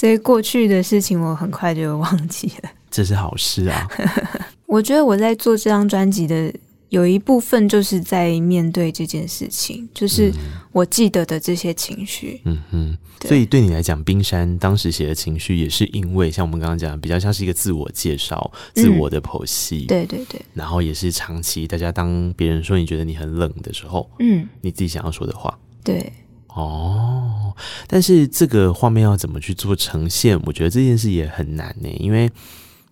[0.01, 3.87] 所以过去的事情我很快就忘记了， 这是好事啊。
[4.65, 6.51] 我觉得我在做这张专辑的
[6.89, 10.33] 有一部分就是在面对这件事情，就是
[10.71, 12.41] 我记得的这些情绪。
[12.45, 19.85] 嗯哼，所以对你来讲，冰山当时写的情绪也是因为像我们刚刚讲的，比较像是一个自我介绍、自我的剖析。
[19.85, 20.41] 对对对。
[20.55, 25.55] 然后也是长期大家当别人说你觉得你很冷的时候，嗯，你自己想要说的话。
[25.83, 26.11] 对。
[26.53, 27.55] 哦，
[27.87, 30.39] 但是这个画面要怎么去做呈现？
[30.45, 31.89] 我觉得这件事也很难呢。
[31.99, 32.29] 因为，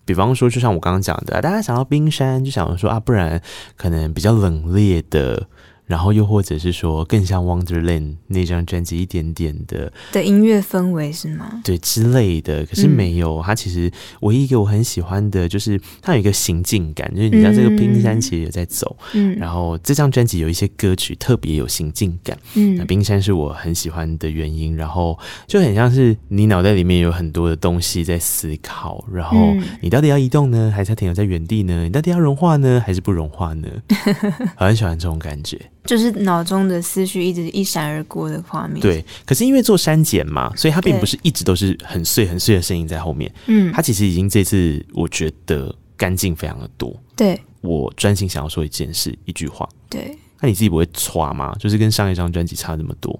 [0.06, 3.41] 比方说，就像我刚刚讲的，大家想到冰山，就想说啊，不然
[3.76, 5.48] 可能比较冷冽的。
[5.89, 11.62] 然后又或者是说，更像《Wonderland》那张专辑一点点的的音乐氛围是吗？
[11.63, 12.63] 对，之类的。
[12.67, 18.95] 可是没有，嗯、它其实唯一一个我很喜欢的就是它有一个行进感，就是你知道这个冰山其实也在走。
[19.15, 19.36] 嗯。
[19.39, 22.38] 然后这张专辑有一些歌曲特别有行进感。
[22.54, 22.75] 嗯。
[22.75, 29.36] 那冰山是我很喜欢的原因，然后就很像是你脑袋里面有很多的东西在思考，然后
[29.82, 31.86] 你到底要移动呢，还是要停留在原地呢？
[31.86, 33.67] 你到底要融化呢，还是不融化呢？
[34.60, 35.60] 我 很喜欢这种感觉。
[35.89, 38.80] 就是脑中的思绪一直一闪而过的画面。
[38.80, 43.34] 对，可是因为做删减嘛，所以它并不是一直都是很碎很碎的声音在后面。
[43.47, 46.95] 嗯，它其实已经这次我觉得干净非常的多。
[47.15, 49.67] 对，我专心想要说一件事，一句话。
[49.89, 51.56] 对，那你自己不会唰吗？
[51.60, 53.19] 就是跟上一张专辑差这么多？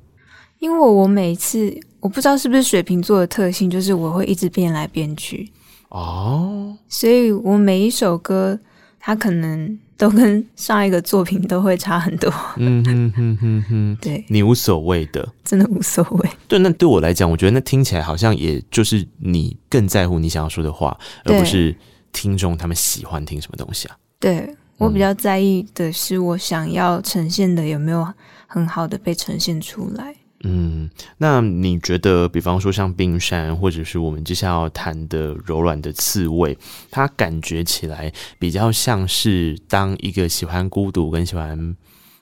[0.60, 5.52] 因为我每次我不知道是不是水瓶座的特性，就是我会一直变来变去。
[5.90, 8.60] 哦，所以我每一首歌，
[9.00, 9.80] 它可能。
[10.00, 12.34] 都跟上一个作品都会差很多。
[12.56, 16.30] 嗯哼哼哼哼，对，你无所谓的，真的无所谓。
[16.48, 21.76] 对，那对我来讲，我觉得那听起来好像也就是你更在乎你想要说的话，而不是
[22.14, 23.98] 听众他们喜欢听什么东西啊。
[24.22, 28.08] 对，我比较在意的是，我想要呈现的有没有
[28.48, 30.16] 很好的被呈现出来。
[30.46, 36.58] 嗯，那你觉得，比方说像冰山，或者是我们接下来要谈的柔软的刺猬，
[36.90, 41.76] 它感觉起来比较像是当一个喜欢孤独跟喜欢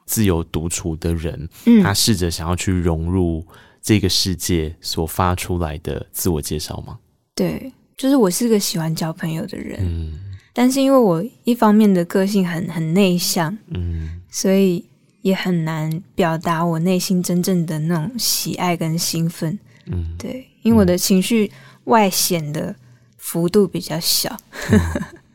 [0.05, 3.45] 自由独处的人，嗯，他试着想要去融入
[3.83, 6.97] 这个世界所发出来的自我介绍吗？
[7.35, 10.19] 对，就是我是个喜欢交朋友的人，嗯，
[10.53, 14.83] 但是因为我一方面的个性很很内向，嗯，所以。
[15.27, 21.51] 也很难表达我内心真正的那种喜爱跟兴奋，嗯，对，因为我的情绪
[21.83, 22.73] 外显的
[23.17, 24.33] 幅度比较小。
[24.71, 24.79] 嗯，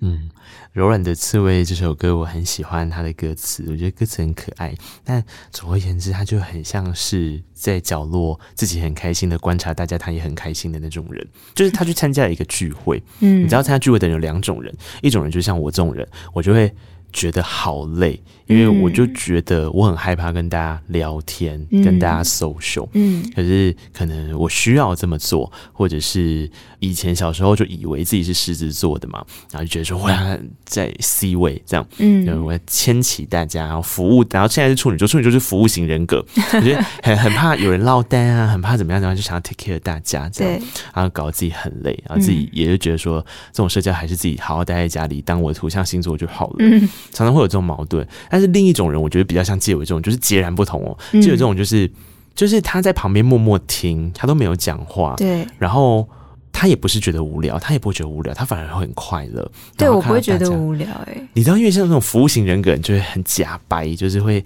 [0.00, 0.30] 嗯，
[0.72, 4.74] 柔软的刺猬这首歌我很喜欢它的歌词，我觉得歌词很可爱。
[5.04, 11.28] 但总而言之，它就很像是在角落自己很开心的观察大家，他也很开心的那种人。
[11.54, 16.72] 就是他去参加一个聚会，嗯，你知道参加聚会的人有两种人，一种人就像我这种人，我就会
[17.12, 18.18] 觉得好累。
[18.46, 26.50] 因为我就觉得我很害怕跟大家聊天，嗯、跟大家 social，嗯，可是可能我需要这么做，或者是
[26.80, 36.24] 以前小时候就以为自己是狮子座的嘛，然后就觉得说我要在 C 位这样，嗯，我要牵起大家，然后服务，然后现在是处女座，处女座是服务型人格，
[36.54, 40.60] 我觉得很很怕有人落单啊，很怕怎么样，然后就想要 take care 大家这样，
[40.94, 46.80] 然后搞得自己很累，然后自己也就觉得说这种社交还是自己好好待在家里当我的图像星座就好了，嗯，
[47.12, 48.52] 常常会有这种矛盾，但是。
[48.52, 50.98] 另一种人，我觉得比较像介伟这种，就是截然不同哦。
[51.12, 51.90] 介伟这种就是，
[52.34, 55.46] 就是他在旁边默默听，他都没有讲话，对。
[55.58, 56.06] 然后
[56.52, 59.50] 他也不是觉得无聊，他也不会觉得无聊，他反而会很快乐。
[59.78, 61.28] 对，我不会觉得无聊哎、欸。
[61.32, 64.44] 你知道，因为像那种服务型人格，就会很假掰，就是会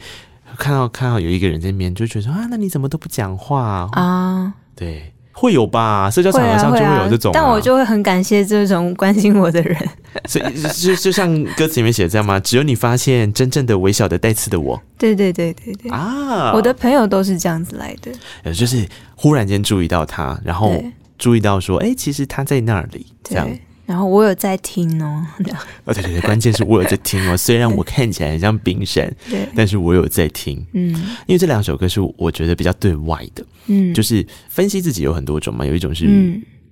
[0.56, 4.54] 看到看到有一个人在面，就觉得说啊，那你怎么都不讲话啊？
[4.76, 5.12] 对。
[5.38, 9.76] 会有吧，社交场合上就会有这种、啊啊，但我就会很感谢这种关心我的人。
[10.26, 12.40] 所以就就像歌词里面写的这样吗？
[12.40, 14.80] 只有你发现真正的微小的带刺的我。
[14.96, 16.52] 对对对对对啊！
[16.54, 18.10] 我的朋友都是这样子来的，
[18.44, 20.82] 呃，就是忽然间注意到他，然后
[21.18, 23.46] 注意到说，哎，其实他在那里，这样。
[23.86, 25.24] 然后我有在听哦，
[25.86, 27.36] 哦对对对，关键是我有在听哦。
[27.38, 30.92] 虽然我看起来很像冰山，对，但是我有在听，嗯，
[31.26, 36.06] 因为这两首歌是我觉得比较对外的，嗯，就是分析自己有很多种嘛，有一种是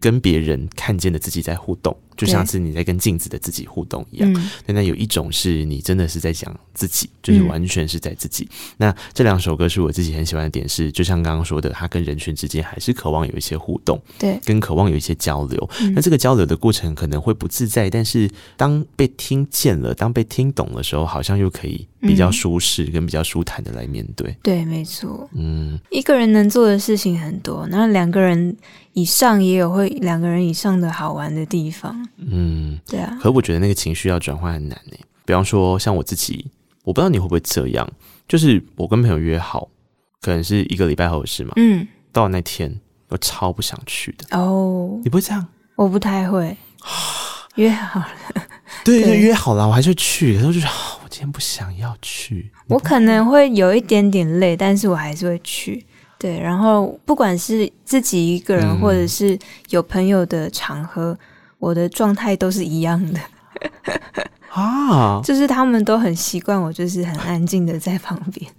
[0.00, 1.96] 跟别人看见的自己在互动。
[2.16, 4.32] 就像是你在跟镜子的自己互动一样，
[4.66, 8.44] 那那有一种是你真的是在讲自己，就是完全是在自己。
[8.44, 15.70] 嗯、那这两首歌是我自己很喜欢的点是，就像刚刚说的，他跟人群之间还是渴望有一些互动，对，跟渴望有一些交流。
[15.80, 24.36] 嗯、那这个交流的过程可能会不自在，但是当被听见了，当被听懂的时候，好像又可以比较舒适跟比较舒坦的来面对。
[24.42, 25.28] 对，没错。
[25.32, 28.56] 嗯，一个人能做的事情很多，那两个人
[28.92, 32.03] 以上也有会两个人以上的好玩的地方。
[32.16, 33.18] 嗯，对啊。
[33.20, 34.96] 可我觉得那个情绪要转换很难呢。
[35.24, 36.50] 比方说，像我自己，
[36.82, 37.90] 我不知道你会不会这样，
[38.28, 39.68] 就是我跟朋友约好，
[40.20, 41.52] 可能是一个礼拜后的事嘛。
[41.56, 41.86] 嗯。
[42.12, 44.38] 到了那天，我超不想去的。
[44.38, 45.00] 哦。
[45.02, 45.46] 你不会这样？
[45.76, 46.56] 我不太会。
[47.56, 48.08] 约好了。
[48.84, 50.34] 对对，约好了，我还是去。
[50.34, 50.68] 可是我就说，
[51.02, 52.52] 我今天不想要去。
[52.68, 55.86] 我可能会有一点点累，但是我还是会去。
[56.18, 59.38] 对，然后不管是自己一个人，或者是
[59.70, 61.16] 有朋友的场合。
[61.64, 63.18] 我的状态都是一样的
[64.52, 68.50] 啊， 就是他们都很习惯我，就是很安静的在旁边。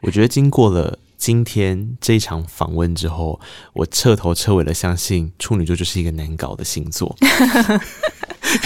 [0.00, 3.40] 我觉得经过了今天这一场访问之后，
[3.72, 7.16] 我彻头彻尾的相信处女座就是一个难搞的星座。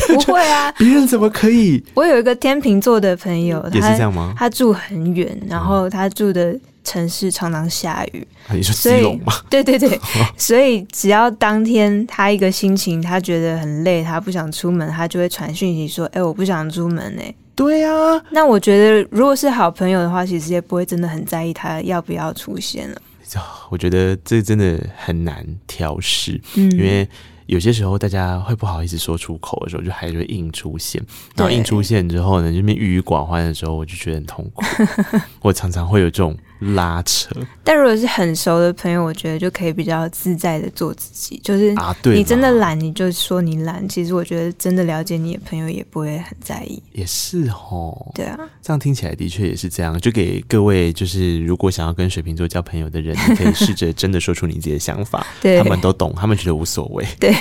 [0.08, 1.82] 不会啊，别人怎么可以？
[1.94, 4.34] 我有一个天秤座的朋友，也是这样吗？
[4.36, 6.54] 他，他住很远，然后他住的。
[6.86, 9.32] 城市常常下雨，你说基隆吗？
[9.50, 10.00] 对 对对，
[10.38, 18.22] 所以只要当天他一个心情，他觉得很累，他不想出门，他就会传讯息说：“哎、欸，我不想出门。”哎，对啊。
[18.30, 23.02] 那我觉得，如果是好朋友的话，其实也不会真的很在意他要不要出现了。
[23.68, 27.08] 我觉得这真的很难调试，嗯，因为。
[27.46, 31.00] 有些时候，大家会不好意思说出口的时候，就还是会硬出现。
[31.36, 34.64] 然后硬出现之后呢，这边郁郁寡欢的时候，我就觉得很痛苦。
[35.42, 37.30] 我常常会有这种拉扯。
[37.62, 41.40] 但如果是很熟的朋友，我觉得就可以比较自在的做自己。
[41.42, 43.86] 就是啊，对，你真的懒，你就说你懒。
[43.88, 46.82] 其实我觉得真的了解你的朋友也不会很在意。
[46.92, 48.10] 也是哦。
[48.14, 49.98] 对啊，这样听起来的确也是这样。
[50.00, 55.26] 就给各位，就是如果想要跟水瓶座交朋友的人，你可以试着真的说出你自己的想法。
[55.42, 57.06] 对，他们都懂，他们觉得无所谓。
[57.20, 57.34] 对。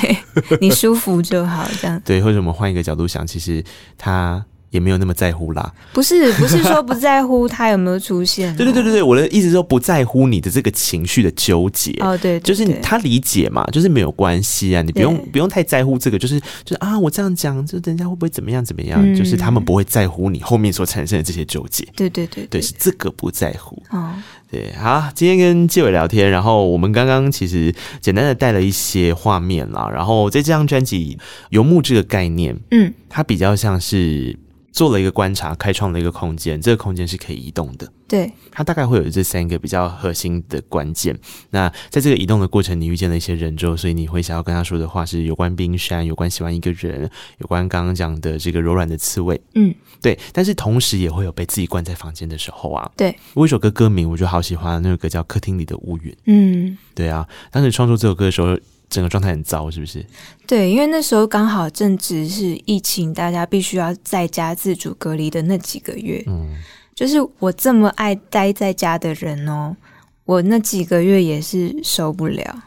[0.60, 1.99] 你舒服就好，这样。
[2.04, 3.63] 对，或者我们换一个角度想，其实
[3.97, 4.45] 他
[4.76, 5.74] 也没有那么在乎啦。
[5.94, 8.56] 不是， 不是说不在乎他有没有出现。
[8.56, 11.92] 对对对对对，我的意思是说不在乎你的这个情绪的纠结。
[12.02, 19.02] 哦，对，就是他理解嘛，就是没有关系啊，你不用不用太在乎这个，就是就是啊，我这样讲，就人家会不会怎么样怎么样？
[19.02, 21.88] 嗯、就是他们不会在乎你后面所产生的这些纠结。
[21.96, 23.82] 对对对对，对，是这个不在乎。
[23.90, 24.13] 哦，
[24.52, 31.17] 对，好，今天跟纪伟聊天，然后我们刚刚其实简单的带了一些画面啦，然后在这张专辑
[31.50, 34.38] 《游牧》这个概念，嗯，它比较像是。
[34.76, 37.90] 做了一个观察，开创了一个空间，这个空间是可以移动的。
[38.10, 41.17] 对，它大概会有这三个比较核心的关键。
[41.50, 49.40] 那在这个移动的过程，你遇见了一些人之后，所以你会想要跟他说的话是有关冰山，有关喜欢一个人，有关刚刚讲的这个柔软的刺猬。
[49.54, 50.19] 嗯，对。
[50.34, 52.92] 但是同时也会有被自己关在房间的时候啊。
[52.98, 56.12] 对，我有一首歌歌名，我就好喜欢，那首歌叫《客厅里的乌云》。
[56.26, 58.60] 嗯，对啊，当时创作这首歌的时候。
[58.96, 60.06] 整个状态很糟，是不是？
[60.48, 66.23] 对，因为那时候刚好正值是疫情，大家必须要在家自主隔离的那几个月。
[66.27, 66.56] 嗯，
[66.96, 69.75] 就是我这么爱待在家的人哦，
[70.23, 72.63] 我那几个月也是受不了。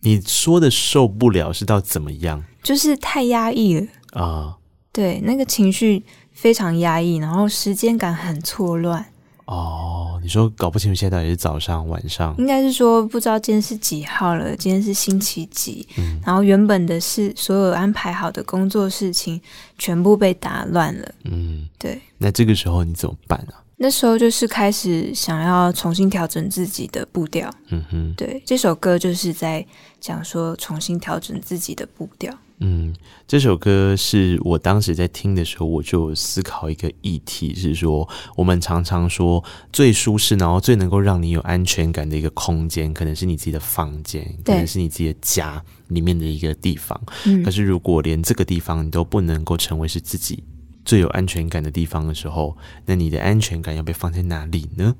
[0.00, 2.44] 你说的受不了是到怎么样？
[2.62, 4.58] 就是太压抑了啊！
[4.92, 9.06] 对，那个情绪非常压抑，然后时间感很错乱。
[9.50, 12.32] 哦，你说搞不清楚现在到底是早上晚上？
[12.38, 15.84] 应该是说不知道今天是几号了，今天是星期几？
[15.98, 19.40] 嗯，然后原本的事，所有安排好的工作事情
[19.76, 21.14] 全部被打乱了。
[21.24, 22.00] 嗯，对。
[22.16, 23.54] 那这个时候你怎么办呢？
[23.76, 27.50] 那时候就是开始想要重新调整自己的步调。
[27.70, 29.66] 嗯哼，对，这首歌就是在
[29.98, 32.32] 讲说重新调整自己的步调。
[32.62, 32.94] 嗯，
[33.26, 38.06] 这首歌是我当时在听的时候，我就思考一个议题，是说
[38.36, 39.42] 我们常常说
[39.72, 47.00] 最舒适，然后最能够让你有安全感的一个空间，可能是你自己的房间，可能是你自己的家里面的一个地方。
[47.24, 50.44] 嗯，可是如果连这个地方你都不能够成为是自己
[50.84, 52.54] 最有安全感的地方的时候，
[52.84, 54.94] 那你的安全感要被放在哪里呢？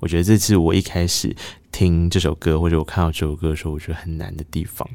[0.00, 1.34] 我觉得这是我一开始
[1.72, 4.86] 听这首歌，或者我看到这首歌的时候，我觉得很难的地方。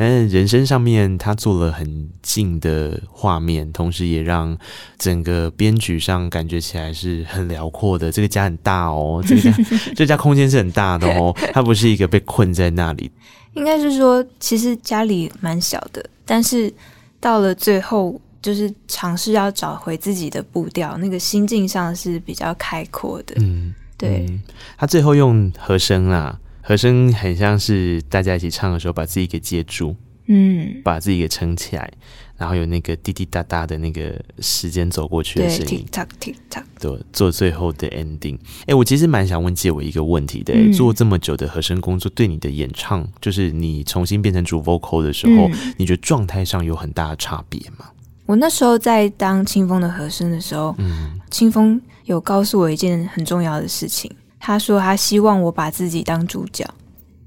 [0.00, 4.56] 但是人生上面，他做了很近的画面，同时也让
[4.96, 8.12] 整个编曲上感觉起来是很辽阔的。
[8.12, 9.52] 这个家很大哦， 这个家
[9.96, 13.10] 这家空间是很大的哦， 它不是一个被困在那里。
[13.54, 16.72] 应该是说，其实家里蛮小的，但是
[17.18, 23.34] 到了最后，就是尝试要找回自己的步调，那个心境上是比较开阔的。
[23.40, 24.24] 嗯，对。
[24.28, 24.40] 嗯，
[24.76, 26.38] 他最后用和声啊。
[26.68, 29.96] 和声很像是大家一起唱的时候，把自己给接住，
[30.26, 31.90] 嗯，把自己给撑起来，
[32.36, 38.34] 然后有那个滴滴答答的那个时间走过去的声音，tick tock tick tock，对，做最后的 ending。
[38.34, 47.86] 哎、欸，我其实蛮想问借我一个问题的、欸嗯，做这么久的和声工作，对你的演唱，就是你重新变成主 vocal 的时候，嗯、你觉得状态上有很大的差别吗？
[48.26, 54.14] 我那时候在当清风的和声的时候，嗯，清风有告诉我一件很重要的事情。
[54.40, 56.64] 他说：“他希望我把自己当主角，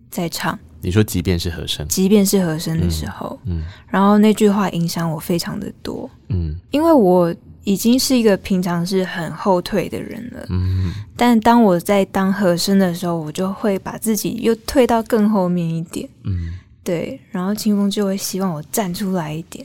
[0.09, 0.57] 在唱。
[0.83, 7.31] 你说，即便是和声，即便是和声的时候，嗯，嗯，然后那句话影响我非常的多，嗯，因为我
[7.63, 16.53] 已经是一个平常是很后退的人了，嗯，但当我在当和声的时候，我就会把自己又退到更后面一点，嗯，
[16.83, 19.63] 对，然后清风就会希望我站出来一点。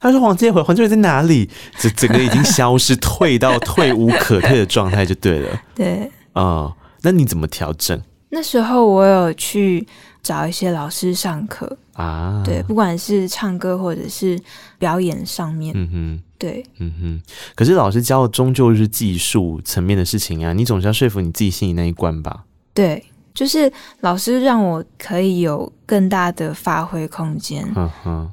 [0.00, 6.76] 他说：‘黄建伟，黄建伟在哪里？’这整个已经消失， 退到退无可退的状态就对了，对，啊、哦。”
[7.06, 8.02] 那你怎么调整？
[8.30, 9.86] 那时候我有去
[10.24, 14.36] 找一些老师上课啊，对，不管是唱歌或者是
[14.76, 17.22] 表演上面，嗯哼，对，嗯哼。
[17.54, 22.42] 可是老师教的终究是技术层面的事情啊，你总是要说服你自己心里那一关吧？
[22.74, 23.04] 对，
[23.36, 27.64] 就是老师让我可以有更大的发挥空间，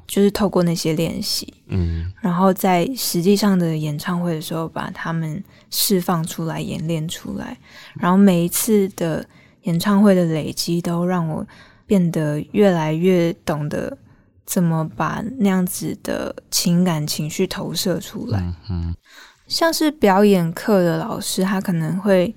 [0.08, 5.40] 就是透过那些练习，嗯，然后在实际上的演唱会的时候把他们。
[5.76, 7.58] 释放出来，演练出来，
[7.98, 9.26] 然后每一次的
[9.62, 11.44] 演唱会的累积，都让我
[11.84, 13.98] 变得越来越懂得
[14.46, 18.38] 怎么把那样子的情感情绪投射出来。
[18.38, 18.94] 嗯嗯，
[19.48, 22.32] 像是表演课的老师，他可能会，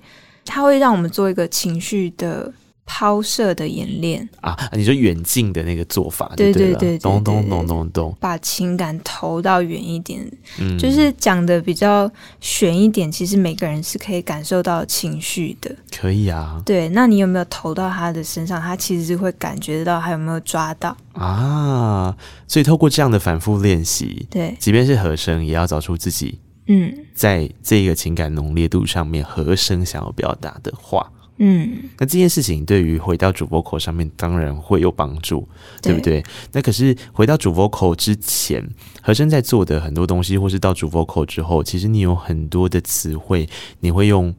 [0.48, 2.52] 他会让我们做一个情绪的。
[2.90, 10.26] 抛射的演练啊，你说远近的那个做法对，对对对，咚咚咚咚咚，把情感投到远一点，
[10.58, 13.12] 嗯，就是讲的比较悬一点。
[13.12, 16.62] 其实每个人是可以感受到情绪的，可以啊。
[16.64, 18.58] 对，那你有没有投到他的身上？
[18.58, 22.16] 他其实是会感觉到，他有没有抓到啊？
[22.46, 26.38] 所以透过这样的反复练习，对，即便是和声，也要找出自己，
[26.68, 31.10] 嗯，在这个情感浓烈度上面，和声想要表达的话。
[31.40, 35.48] 嗯，那这件事情对于回到主 vocal 上面当然会有帮助，
[35.80, 36.22] 对不对？
[36.52, 38.68] 那可是回到主 vocal 之前，
[39.00, 43.48] 和声在做的很多东西，或是到主 vocal 之后，其实你有很多的词汇，
[43.80, 44.34] 你会用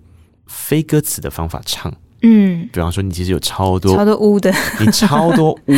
[0.45, 1.95] 非歌词的方法唱。
[2.21, 5.73] 嗯，比方说，你其实有超多超多污的，你超多污，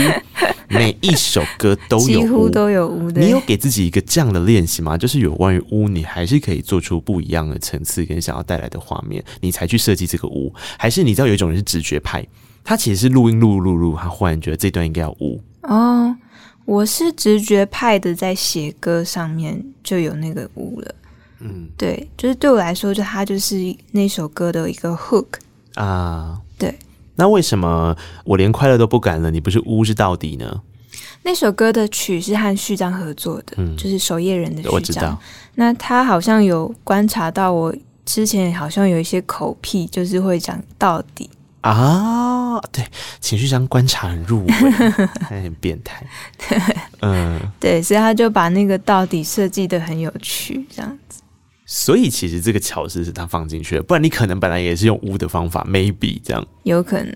[0.69, 3.21] 每一首歌都有，几乎都有污的。
[3.21, 4.97] 你有给自己一个这样的练习吗？
[4.97, 10.51] 就是有关于污，你还是可以做出不一样的层次跟想要带来的画面，你才去设计这个污？
[10.79, 12.25] 还是你知道有一种人是直觉派，
[12.63, 15.39] 他其实是录音录录录，他忽然觉得这段应该要污。
[15.61, 16.15] 哦，
[16.65, 20.95] 我是直觉派的，在写歌上面就有那个污了。
[21.39, 25.27] 嗯，对，就是对我来说，就它就是那首歌的一个 hook。
[25.75, 26.77] 啊，对，
[27.15, 29.31] 那为什么我连快乐都不敢了？
[29.31, 30.61] 你不是污是到底呢？
[31.23, 34.73] 那首歌的曲是和序章合作的，嗯，就是守夜人的序章。
[34.73, 35.19] 我知道。
[35.55, 41.29] 那他好像有观察到我之前好像有一些口癖，就是会讲到底
[41.61, 42.59] 啊。
[42.71, 42.85] 对，
[43.19, 46.05] 情绪上观察很入微，他 很变态。
[46.49, 46.59] 对，
[47.01, 51.10] 嗯，对，所以他就把那个到底设计的很有趣，这样子。
[51.73, 57.15] 所以其实这个巧思是他放进去的，不然你可能本来也是用污的方法，maybe 这样有可能。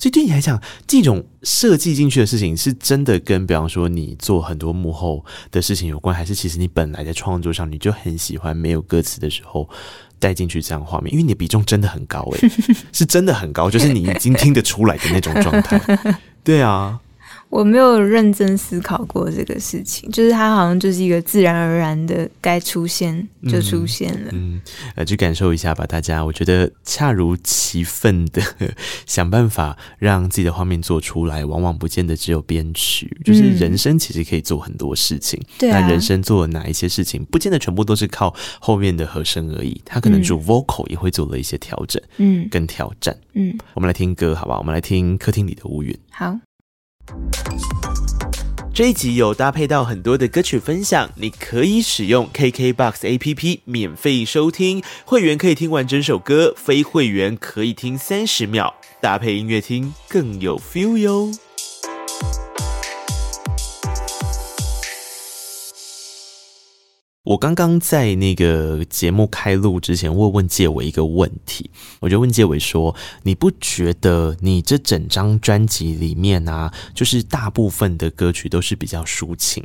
[0.00, 9.70] 所以对你来讲，这种设计进去的事情是真的跟，比方说你做很多幕后的事情有关，还是其实你本来在创作上你就很喜欢没有歌词的时候
[10.18, 11.12] 带进去这样画面？
[11.12, 15.80] 因为你的比重真的很高诶、欸，是真的很高，就是你已经听得出来的那种状态。
[16.42, 17.00] 对啊。
[17.54, 24.30] 我没有认真思考过这个事情，就是它好像就是一个自然而然的该出现就出现了。
[24.32, 24.60] 嗯，
[24.96, 26.24] 呃，去感受一下吧，大家。
[26.24, 28.42] 我觉得恰如其分的
[29.06, 35.40] 想办法让自己的画面做出来，往往不见得只有编曲，就是人生其实可以做很多事情。
[35.56, 43.16] 对啊，那人生做了哪一些事情，不见得全部都是靠后面的和声而已，他可能主 vocal 也会做了一些调整，嗯，跟挑战。
[43.34, 44.58] 嗯，我们来听歌，好不好？
[44.58, 45.96] 我们来听客厅里的乌云。
[46.10, 46.36] 好。
[48.72, 61.30] 这一集有搭配到很多的歌曲分享，你可以使用 KKBOX APP 免费收听，会员可以听完整首歌，非会员可以听三十秒，搭配音乐听更有 feel 哟。
[67.24, 71.70] 我刚刚在那个节目开录之前，问问介伟一个问题，
[72.00, 72.94] 我就问介伟说
[73.24, 79.64] ：“你不觉得你这整张专辑里面啊，就是大部分的歌曲都是比较抒情？”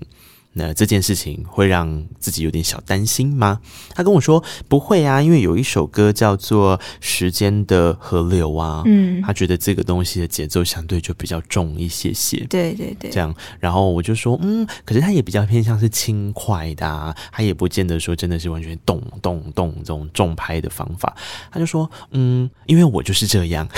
[0.54, 3.62] 那这件事情会让自己有点小担心吗？
[3.94, 13.34] 他跟我说不会啊，因为有一首歌叫做《时间的河流》啊，嗯，他觉得这个东西的节奏相对就比较重一些些，对对对，这样。
[13.60, 21.16] 然后我就说，嗯，可是他也比较偏向是轻快的啊，他也不见得说真的是完全咚咚咚这种重拍的方法。
[21.52, 23.68] 他就说，嗯，因为我就是这样。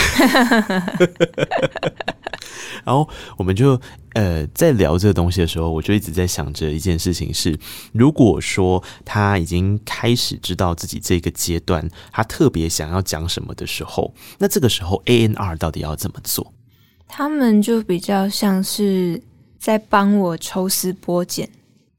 [2.84, 3.08] 然后
[3.38, 3.80] 我们就
[4.14, 7.58] 呃在聊这个东西的时候，我就一直在想着一件事情是：
[7.94, 16.52] 如果说他已经开始知道自己这个阶段他特别想要讲什么的时候，那这个时候 A N R 到底要怎么做？
[17.08, 19.22] 他们就比较像是
[19.60, 21.50] 在帮我抽丝剥茧。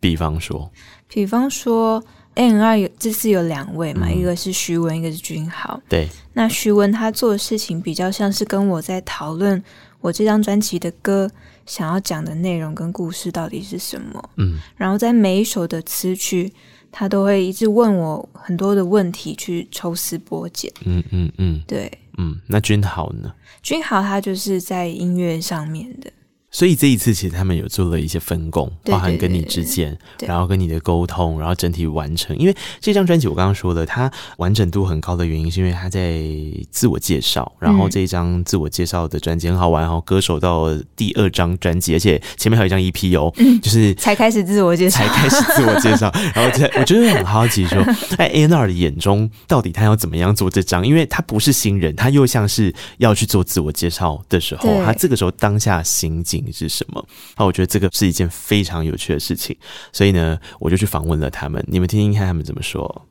[0.01, 0.71] 比方说，
[1.09, 2.03] 比方说
[2.35, 5.81] A N R 有这次有两位嘛，嗯、一个是徐文，一个是君豪。
[5.89, 9.63] 对，那徐文他做的事情比较像是跟我在讨论。
[10.01, 11.31] 我这张专辑的歌
[11.67, 14.31] 想要讲的内容跟故事到底是什么？
[14.37, 16.53] 嗯，然后在每一首的词曲，
[16.91, 20.73] 他都会一直问我很多的问题，去抽丝剥茧。
[20.85, 23.33] 嗯嗯嗯，对，嗯，那君豪呢？
[23.63, 26.11] 君豪他就是在音乐上面的。
[26.53, 32.37] 所以这一次其实他们有做了一些分工，包含跟你之间，然后跟你的沟通，然后整体完成。
[32.37, 36.23] 因为这张专辑我刚刚说了，它完整度很高的原因是因为他在
[36.71, 43.33] 自我介绍，然后这一张自我介绍的专辑很好玩，然后歌手到第二张专辑，而且前面还有一张 EP 哦，
[43.63, 46.13] 就是才开始自我介绍，才开始自我介绍。
[46.37, 50.87] 然后在我觉得很好奇说，在 A&R 的眼中，到底他要怎么样做这张？
[50.87, 56.42] 因为他不是新人，他又像是要去做自我介绍的时候，他这个时候当下心境。
[56.45, 57.05] 你是什么？
[57.37, 59.57] 那，我觉得这个是一件非常有趣的事情，
[59.93, 61.65] 所以呢，我就去访问了他们。
[61.69, 63.07] 你们听听看他们怎么说。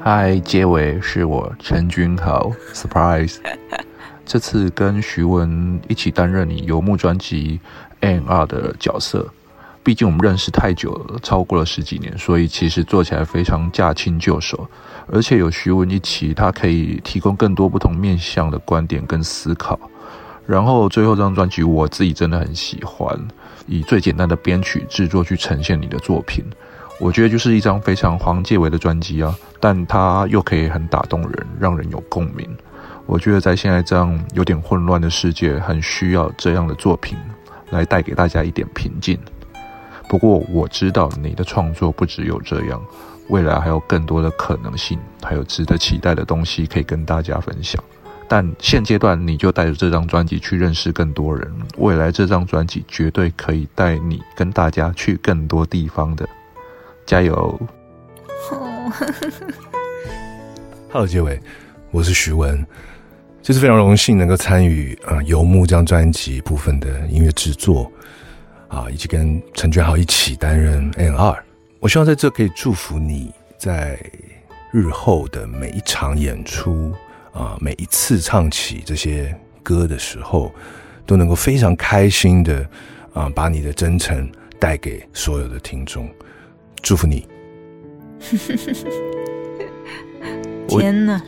[0.00, 3.36] 嗨，结尾，是我陈君豪，Surprise！
[4.24, 7.58] 这次跟徐文一起担任你游牧专辑
[8.00, 9.28] A&R 的角色，
[9.82, 14.66] 毕竟我们认识太久了，超过了十几年，所以其实做起来非常驾轻就熟。
[15.10, 19.78] 而且有徐文一起，他可以提供更多不同面向的观点跟思考。
[20.48, 23.14] 然后最后这张专辑我自己真的很喜欢，
[23.66, 26.42] 以最简单的编曲制作去呈现你的作品，
[26.98, 32.48] 我觉得就是一张非常黄介伟的专辑啊，但它又可以很打动人，让人有共鸣。
[33.04, 37.18] 我觉得在现在这样有点混乱的世界，很需要这样的作品
[37.68, 39.18] 来带给大家一点平静。
[40.08, 42.82] 不过我知道你的创作不只有这样，
[43.28, 47.78] 未来还有更多的可能性，还有值得期待的东西可以跟大家分享。
[48.28, 56.28] 但现阶段你就带着这张专辑去认识更多人，未来这张专辑绝对可以带你跟大家去更多地方的。
[57.06, 57.58] 加油！
[60.92, 61.40] Hello，介伟，
[61.90, 62.66] 我是许文，
[63.42, 67.90] 这次非常荣幸能够参与啊《游牧》这张专辑部分的音乐制作
[68.68, 71.42] 啊，以及跟陈君豪一起担任 A&R。
[71.80, 73.98] 我希望在这可以祝福你在
[74.70, 76.92] 日后的每一场演出
[77.32, 80.52] 啊，每一次唱起这些歌的时候，
[81.06, 82.68] 都能够非常开心的
[83.12, 86.08] 啊，把你的真诚带给所有的听众。
[86.82, 87.26] 祝福你！
[90.68, 91.20] 天哪，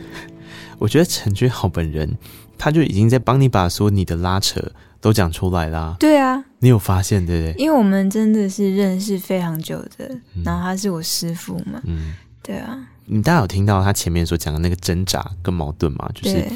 [0.77, 2.17] 我觉得陈君豪本人
[2.57, 4.61] 他就已经在帮你把所有你的拉扯
[4.99, 5.95] 都讲出来啦。
[5.99, 7.63] 对啊，你有发现对不对？
[7.63, 11.81] 因为我们真的是认识非常久的，嗯、然后他是我师傅嘛。
[11.85, 12.87] 嗯，对啊。
[13.13, 16.09] 你大家有听到他前面所讲的那个挣扎跟矛盾吗？
[16.15, 16.51] 就是对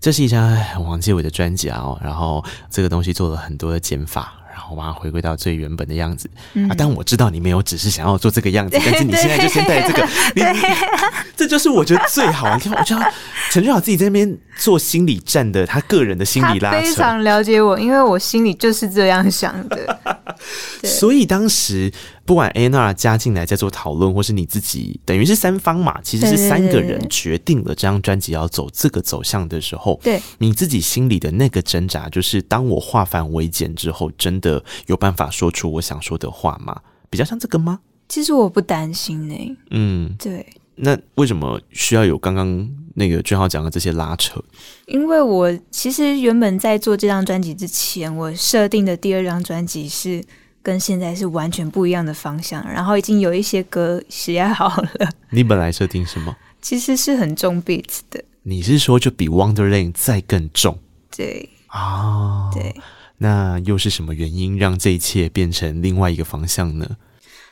[0.00, 4.32] 这是一张王建伟的专辑哦，然后这个东西做了很多的减法。
[4.54, 6.74] 然后把它回归到最原本的样子、嗯、啊！
[6.76, 10.42] 但我知道你没有只是想要做这个样子， 但是你现在就先带这个，你
[11.34, 12.78] 这就是我觉得最好玩的地方。
[12.78, 13.12] 我觉得
[13.50, 19.98] 陈俊豪自己在那边做心理战的，他个人的心理拉扯，非常了解我，因为我心里就是这样想的。
[20.84, 21.90] 所以当时
[22.24, 36.80] 不管 A&R 加进来在做讨论，或是你自己，等于是三方嘛，其实是三个人决定了这张专辑要走这个走向的时候，对你自己心里的那个挣扎，就是当我化繁为简之后，真的有办法说出我想说的话吗？
[37.10, 37.80] 比较像这个吗？
[38.08, 39.56] 其实我不担心呢、欸。
[39.70, 40.46] 嗯，对。
[40.74, 44.42] 那为什么需要有刚刚那个俊浩讲的这些拉扯？
[44.86, 50.24] 因为我其实原本在做这张专辑之前，我设定的第二张专辑是
[50.62, 55.10] 跟现在是完全不一样的方向，然后已经有一些歌写好了。
[55.30, 56.34] 你本来设定什么？
[56.60, 58.22] 其实是很重 beat 的。
[58.44, 60.78] 你是说就比 Wonderland 再更重？
[61.16, 62.74] 对啊，对。
[63.18, 66.96] 那又是什么原因让这一切变成另外一个方向呢？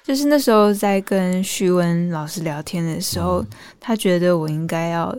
[0.03, 3.47] 就是那时候在跟徐文老师聊天的时候，嗯、
[3.79, 5.17] 他觉得我应该要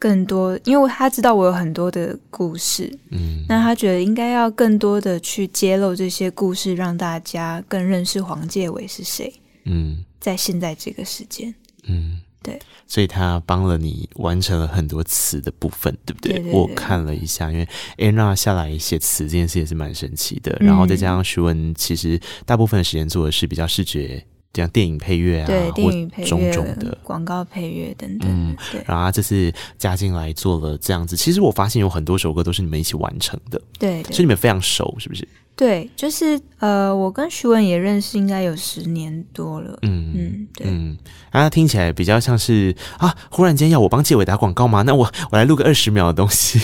[0.00, 9.30] 更多，因为他知道我有很多的故事，嗯，那他觉得应该要更多的去揭露这些故事，让大家更认识黄介伟是谁，
[9.64, 16.32] 嗯，在现在这个时间，嗯，对，所以他帮了你完成了很多词的部分，对不对？
[16.32, 24.24] 对对对，我看了一下，因为 A&R 下来写词这件事也是蛮神奇的，嗯、然后再加上徐文，其实大部分的时间做的是比较视觉。
[24.52, 28.82] 这样电影配乐啊，对，电影配乐、种种的广告配乐等等，嗯，对。
[28.86, 35.26] 然后他这次加进来做了这样子，其实我发现有很多首歌都是你们一起完成的，对，所以你们非常熟，是不是？
[35.54, 40.96] 对，就是呃，我跟徐文也认识应该有十年多了，嗯嗯，对，嗯，
[41.30, 44.82] 然后听起来比较像是啊，忽然间要我帮介伟打广告吗？
[44.82, 46.60] 那我我来录个二十秒的东西，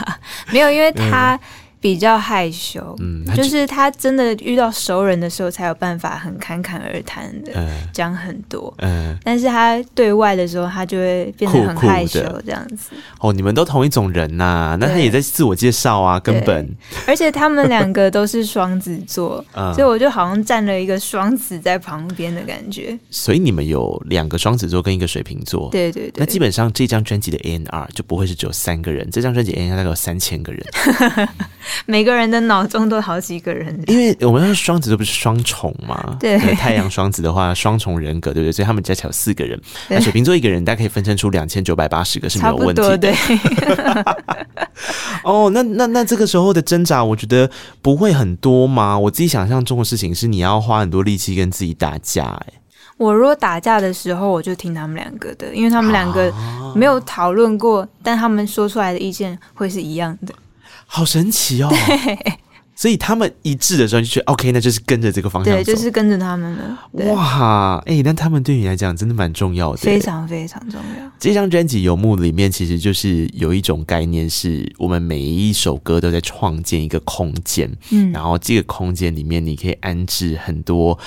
[0.50, 1.36] 没有，因为他。
[1.36, 1.40] 嗯
[1.80, 7.52] 比较害羞，嗯，就是他真的遇到熟人的时候，才有办法很侃侃而谈的
[7.92, 12.90] 讲很多，嗯，但是他对外的时候，他就会变得很害羞这样子。
[13.20, 16.68] 哦，你们都同一种人呐，那他也在自我介绍啊，根本。
[17.06, 22.98] 而且他们两个都是双子座， 所以我就好像站了一个双子在旁边的感觉。
[23.10, 26.14] 所以你们有两个双子座跟一个水瓶座，对对对。
[26.16, 30.66] 那基本上这张专辑的 A&R 就不会是只有三个人，这张专辑 A&R 大概有三千个人。
[31.86, 36.16] 每个人的脑中都好几个人，因为我们说双子都不是双重嘛？
[36.20, 38.52] 对，太阳双子的话，双重人格，对不对？
[38.52, 39.60] 所以他们加起来有四个人。
[39.88, 42.98] 那水瓶座一个人，大家可以分身出两千九百八十个是没有问题的。
[42.98, 43.14] 对。
[45.24, 47.50] 哦，那那那这个时候的挣扎，我觉得
[47.82, 48.98] 不会很多吗？
[48.98, 52.24] 我自己想象中的事情是，你要花很多力气跟自己打架。
[52.24, 52.46] 哎，
[52.96, 56.32] 我如果打架的时候，我就听他们两个的，因为他们两个
[56.74, 60.32] 没有讨论过，啊、但他们说出来的意见会是一样的。
[60.90, 61.68] 好神奇哦！
[61.68, 62.36] 对，
[62.74, 66.78] 所以他们一致的时候就觉得 OK，那就是跟着这个方向走，对，就是跟着他们了。
[67.12, 71.12] 哇，哎、欸，那他们对你来讲真的蛮重要的，非常非常重要。
[71.18, 80.98] 这张专辑《游牧》里面其实就是有一种概念，是我们每一首歌都在创建一个空间，嗯，然后这个空间里面你可以安置很多，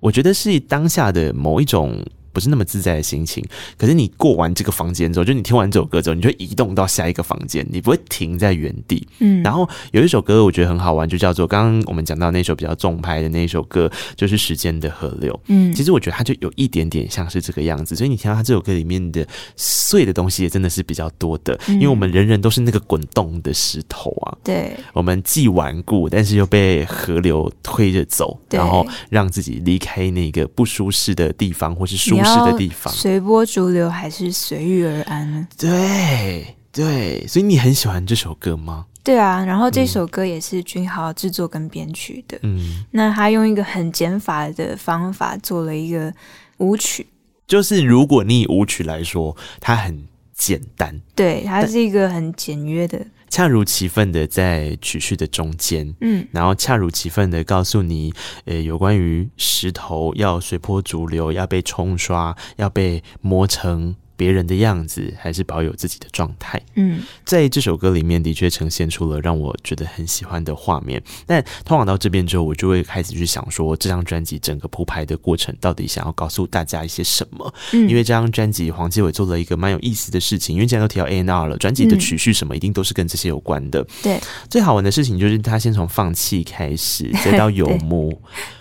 [0.00, 2.04] 我觉得是当下的某一种。
[2.38, 3.44] 不是那么自在的心情。
[3.76, 9.04] 可是你过完这个房间之后，就你听完这首歌之后，你就移动到下一个房间，你不会停在原地。
[9.18, 15.34] 嗯，然后有一首歌我觉得很好玩，就叫做刚刚我们讲到那首比较重拍的那一首歌，就是《时间的河流》。
[15.48, 19.26] 嗯，其实我觉得它就有一点点像是这个样子，所以你听到它这首歌里面的
[19.56, 24.36] 碎的东西也真的是比较多的，因为我们人人都是那个滚动的石头啊。
[24.44, 32.92] 对，我们既顽固，但是又被河流推着走，然后让自己离开那个不舒适的地方，或是舒适的地方。
[32.92, 35.48] 随波逐流还是随遇而安呢？
[35.56, 38.86] 对对，所以你很喜欢这首歌吗？
[39.02, 42.38] 对啊，然后这首歌也是君豪制作跟编曲的。
[42.42, 46.12] 嗯，那他用一个很减法的方法做了一个
[46.58, 47.06] 舞曲，
[47.46, 50.04] 就是如果你以舞曲来说，它很
[50.34, 53.04] 简单，对，它是一个很简约的。
[53.30, 58.12] 恰如其分的在曲序的中间，嗯，然后恰如其分的告诉你，
[58.44, 63.94] 呃，有关于石头要随波逐流，要被冲刷，要被磨成。
[64.18, 66.60] 别人的样子，还是保有自己的状态。
[66.74, 71.00] 嗯，在这首歌里面的确呈现出了让我觉得很喜欢的画面。
[71.24, 77.54] 但通往到这边之后，我就会开始去想说，这张专辑整个铺排的过程到底想要告诉大家一些什么？
[77.72, 83.86] 嗯，因为这张专辑黄继伟做了一个蛮有意思的事情，因为既然都提到 A N R 了，专辑的曲序什么一定都是跟这些有关的。
[84.02, 88.20] 对，最好玩的事情就是他先从放弃开始，再到游牧。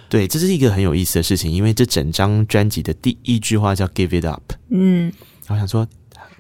[0.09, 4.53] 对，这是一个很有意思的事情，因为这整张专辑的第一句话叫 “Give it up”。
[4.69, 5.11] 嗯。
[5.49, 5.87] 我想说，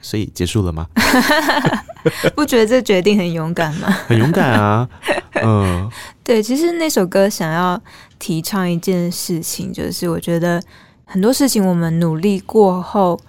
[0.01, 0.87] 所以结束了吗？
[2.35, 3.87] 不觉得这决定很勇敢吗？
[4.07, 4.87] 很勇敢啊，
[5.43, 5.89] 嗯，
[6.23, 6.41] 对。
[6.41, 7.81] 其实那首歌想要
[8.19, 10.61] 提倡一件事情，就是我觉得
[11.05, 13.19] 很多事情我们努力过后，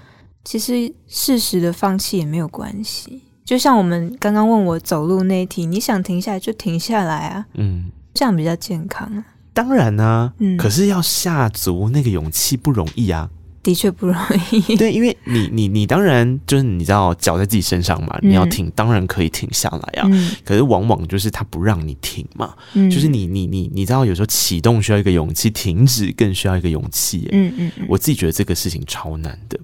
[0.45, 3.22] 其实适时的放弃也没有关系。
[3.45, 9.24] 就像我们刚刚问我走路那一题，你想停下来就停下来啊，嗯，这样比较健康啊。
[9.55, 13.29] 当然啊，嗯，可是要下足那个勇气不容易啊。
[13.63, 14.17] 的确不容
[14.51, 14.77] 易。
[14.77, 20.09] 对，因为你你你当然就是你知道脚在自己身上嘛，你要停、嗯、当然可以停下来啊。
[20.11, 27.29] 嗯、可是往往就是他不让你停嘛，嗯、就是你你你你知道有时候启动需要一个勇气，停止更需要一个勇气。
[27.33, 29.59] 嗯嗯，我自己觉得这个事情超难的。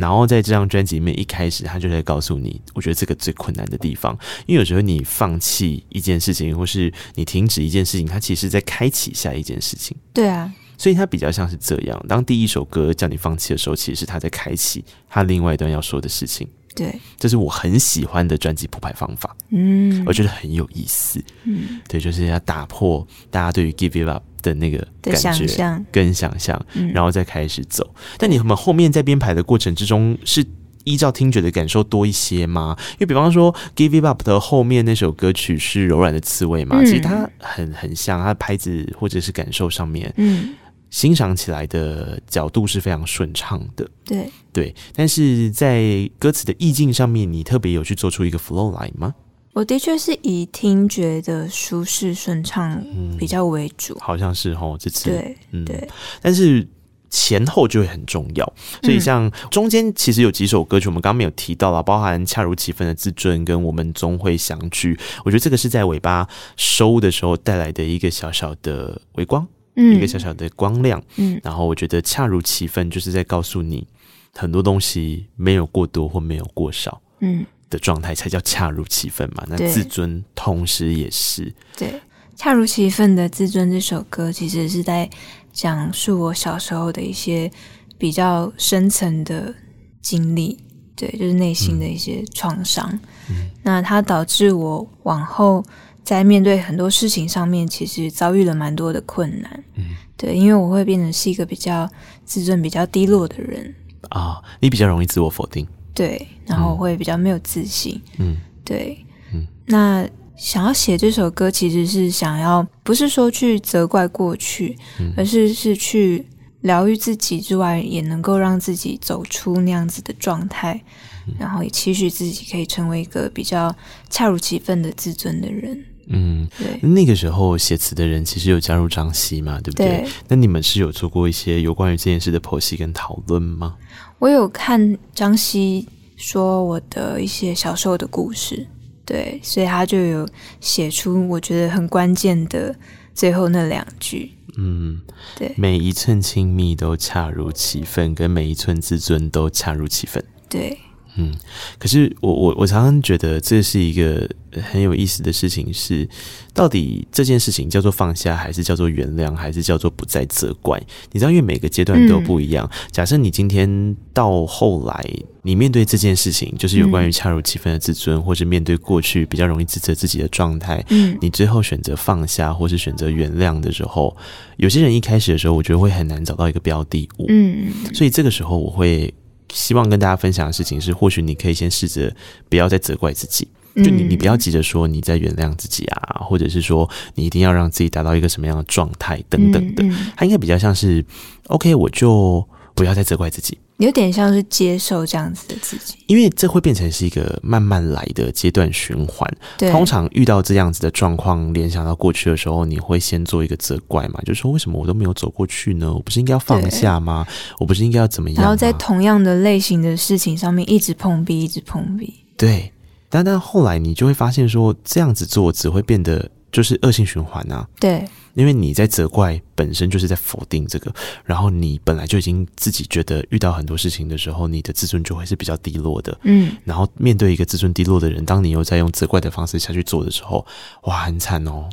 [0.00, 9.96] 然后在这张专辑里面一开始他就在告诉你，我觉得这个最困难的地方，因为有时候你放弃一件事情，或是你停止一件事情，它其实在开启下一件事情。
[10.12, 10.52] 对啊。
[10.78, 16.48] 所以它比较像是这样，当第一首歌叫你放弃的时候，其实是他在开启他另外一段要说的事情。
[16.76, 19.36] 对，这是我很喜欢的专辑铺排方法。
[19.50, 21.20] 嗯，我觉得很有意思。
[21.42, 26.64] 嗯，对，就是要打破大家对于 Give It Up 的那个感觉跟想象，
[26.94, 27.84] 然后再开始走。
[27.96, 30.46] 嗯，但你们后面在编排的过程之中，是
[30.84, 32.76] 依照听觉的感受多一些吗？
[32.92, 40.54] 因为比方说 Give It Up 的后面那首歌曲是柔软的刺猬嘛，嗯，其实它很很像，它拍子或者是感受上面，嗯。
[40.90, 44.30] 欣赏起来的角度是非常顺畅的，对。
[44.52, 49.14] 对，但是在歌词的意境上面，你特别有去做出一个 flow line 吗？
[49.52, 52.84] 我的确是以听觉的舒适顺畅
[53.18, 55.10] 比较为主，嗯、好像是哦这次。
[55.10, 55.64] 对嗯。
[55.64, 55.88] 对，
[56.20, 56.66] 但是
[57.10, 69.46] 前后就会很重要，所以像中间其实有几首歌曲，我们刚刚没有提到了，包含恰如其分的自尊跟我们终会相聚，我觉得这个是在尾巴收的时候带来的一个小小的微光。
[69.78, 73.86] 一个小小的光亮，嗯，然后我觉得恰如其分，就是在告诉你
[74.34, 79.44] 很多东西没有过多或没有过少，嗯，的状态才叫恰如其分嘛。
[79.48, 82.00] 那自尊同时也是对，
[82.34, 85.08] 恰如其分的自尊这首歌，其实是在
[85.52, 87.50] 讲述我小时候的一些
[87.96, 89.54] 比较深层的
[90.02, 90.58] 经历，
[90.96, 92.88] 对，就是内心的一些创伤。
[93.30, 95.64] 嗯，那它导致我往后。
[96.08, 99.64] 在面对很多事情上面，其实遭遇了蛮多的困难。
[99.74, 101.86] 嗯，对，因为我会变成是一个比较
[102.24, 103.74] 自尊比较低落的人
[104.08, 105.68] 啊、哦，你比较容易自我否定。
[105.92, 108.00] 对，然后我会比较没有自信。
[108.16, 109.04] 嗯，对，
[109.34, 116.24] 嗯，那想要写这首歌，其实是想要不是说去责怪过去，嗯、而是是去
[116.62, 120.82] 疗愈自己之外，也能够让自己走出那样子的状态，
[121.26, 123.76] 嗯、然后也期许自己可以成为一个比较
[124.08, 125.84] 恰如其分的自尊的人。
[126.10, 129.86] 嗯，对，那个时候写词的人其实有加入张希嘛，对不对？
[129.86, 130.08] 对。
[130.28, 133.76] 那你们是有做过一些有关于这件事的剖析跟讨论吗？
[134.18, 135.86] 我有看张希
[136.16, 138.66] 说我的一些小时候的故事，
[139.04, 140.28] 对，所以他就有
[140.60, 142.74] 写出我觉得很关键的
[143.14, 144.32] 最后那两句。
[144.56, 145.00] 嗯，
[145.36, 150.24] 对，每一寸亲密都恰如其分，跟每一寸自尊都恰如其分。
[150.48, 150.76] 对，
[151.20, 151.34] 嗯，
[151.78, 156.08] 可是我我我常常觉得这是一个很有意思的事情是，是
[156.54, 160.80] 到底这件事情叫做放下，还是叫做原谅，还是叫做不再责怪？
[161.10, 162.70] 你知道，因为每个阶段都不一样。
[162.72, 165.04] 嗯、假设你今天到后来，
[165.42, 174.16] 你面对这件事情，就是有关于恰如其分的自尊，嗯、或是面对过去比较容易自责自己的状态，嗯，你最后选择放下，或是选择原谅的时候，
[174.56, 179.12] 有些人一开始的时候，我觉得会很难找到一个标的物，嗯，所以这个时候我会。
[179.52, 182.14] 希望跟大家分享的事情是，或许你可以先试着
[182.48, 189.84] 不要再责怪自己，就你你不要急着说你在原谅自己啊，或者是说你一定要让自己达到一个什么样的状态等等的，
[190.16, 191.04] 它应该比较像是
[191.48, 192.46] OK，我就。
[192.78, 199.28] 不要再责怪自己，有点像是接受这样子的自己，因为这会变成是一个慢慢来的阶段循环。
[199.70, 205.92] 通常遇到这样子的状况，联想到过去的时候，你会先做一个责怪嘛，就是说为什么我都没有走过去呢？
[205.92, 207.26] 我不是应该要放下吗？
[207.58, 208.40] 我不是应该要怎么样？
[208.40, 212.14] 然后在同样的类型的事情上面一直碰壁，一直碰壁。
[212.36, 212.72] 对，
[213.08, 217.66] 但但后来你就会发现说，这样子做只会变得就是恶性循环啊。
[217.80, 218.04] 对。
[218.34, 220.94] 因为你在责怪本身就是在否定这个，
[221.24, 226.16] 然后你本来就已经自己觉得遇到很多事情的时候，你的自尊就会是比较低落的。
[226.22, 230.46] 嗯，然后面对一个自尊低落的人，当你又在用责怪的方式下去做的时候，
[230.82, 231.68] 哇，很惨哦，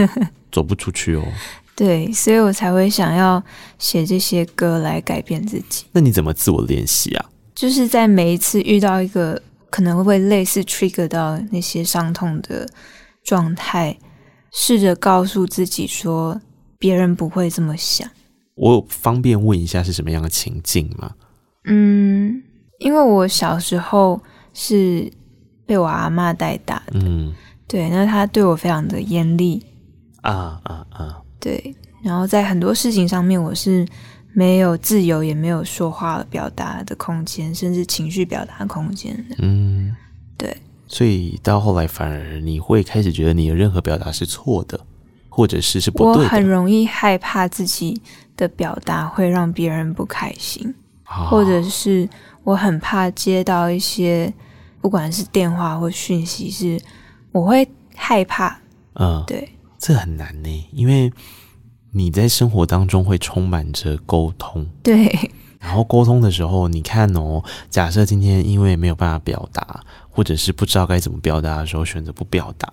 [0.52, 1.24] 走不出去哦。
[1.74, 3.42] 对，所以我才会想要
[3.78, 5.86] 写这些歌来改变自己。
[5.92, 7.30] 那你怎么自我练习啊？
[7.54, 12.68] 就是在每一次遇到一个可能会类似 trigger 到那些伤痛的
[13.24, 13.96] 状态。
[14.52, 16.40] 试着告诉自己说，
[16.78, 18.08] 别人不会这么想。
[18.54, 21.12] 我方便问一下是什么样的情境吗？
[21.64, 22.42] 嗯，
[22.78, 24.20] 因为我小时候
[24.52, 25.10] 是
[25.66, 27.32] 被我阿嬷带大的，嗯，
[27.68, 29.62] 对，那她对我非常的严厉
[30.22, 33.86] 啊啊啊，对，然后在很多事情上面，我是
[34.32, 39.94] 没有自由，也没有说话表达的空间，甚至情绪表达空间的，嗯，
[40.36, 40.56] 对。
[40.92, 44.78] 所以到后来，反而你会开始觉得你的任何表达是错的，
[45.28, 46.22] 或者是是不对的。
[46.24, 48.02] 我很容易害怕自己
[48.36, 50.74] 的表达会让别人不开心，
[51.06, 52.08] 哦、或者是
[52.42, 54.34] 我很怕接到一些
[54.80, 56.80] 不管是电话或讯息，是
[57.30, 58.58] 我会害怕。
[58.94, 61.12] 嗯，对，这很难呢，因为
[61.92, 64.66] 你在生活当中会充满着沟通。
[64.82, 65.30] 对。
[65.60, 69.84] 然后沟通的时候，你看哦，假设今天因为没有办法表达，
[70.20, 72.70] 或者是不知道该怎么表达的时候，选择不表达，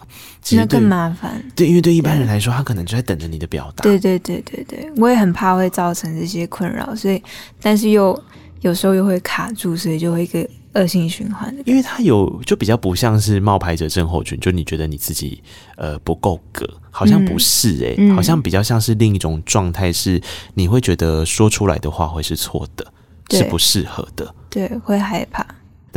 [0.52, 1.41] 那更麻烦。
[1.56, 3.84] 对，因为对一般人来说，他可能就在等着你的表达。
[3.84, 7.24] 对对对对对，我也很怕会造成这些困扰，所以，
[7.62, 8.22] 但是又
[8.60, 10.45] 有时候又会卡住，所以就会一个。
[10.74, 15.41] 恶性循环，因为他有就比较不像是冒牌者症候群，就你觉得你自己
[15.76, 20.22] 呃不够格，好像不是诶、欸，嗯、好像比较像是另一种状态，是
[20.54, 22.86] 你会觉得说出来的话会是错的，
[23.32, 25.43] 是不适合的，对，会害怕。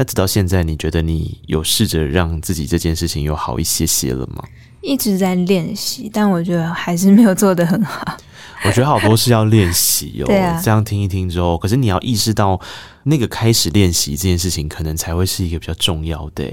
[0.01, 4.42] 那直到现在，你觉得你有试着让自己这件事情有好一些些了吗？
[4.80, 8.16] 一直在练习，但我觉得还是没有做得很好。
[8.64, 12.59] 我觉得好多是要练习哦，啊、这样听一听之后，可是你要意识到
[13.03, 16.51] 那个开始练习这件事情，可能才会是一个比较重要的。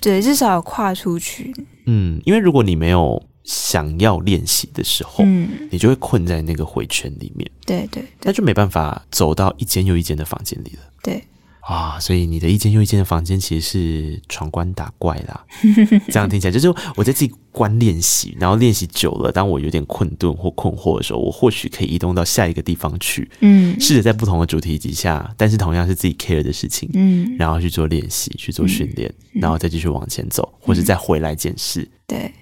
[0.00, 1.54] 对，至少要跨出去。
[1.86, 7.48] 嗯，因为如果你没有想要练习的时候，嗯，你就会困在那个回圈里面。
[7.64, 10.80] 对，对对，那就没办法走到一间又一间的房间里了。
[11.00, 11.22] 对。
[11.68, 15.44] 啊，所以你的一间又一间的房间其实是闯关打怪啦。
[16.08, 16.66] 这样听起来，就是
[16.96, 31.86] 我在自己关练习，然后练习久了，当我有点困顿或困惑的时候，我或许可以移动到下一个地方去，嗯，试着在不同的主题底下，但是同样是自己 care 的事情，嗯，然后去做练习，去做训练，嗯、然后再继续往前走，或者再回来检视。
[32.06, 32.32] 对，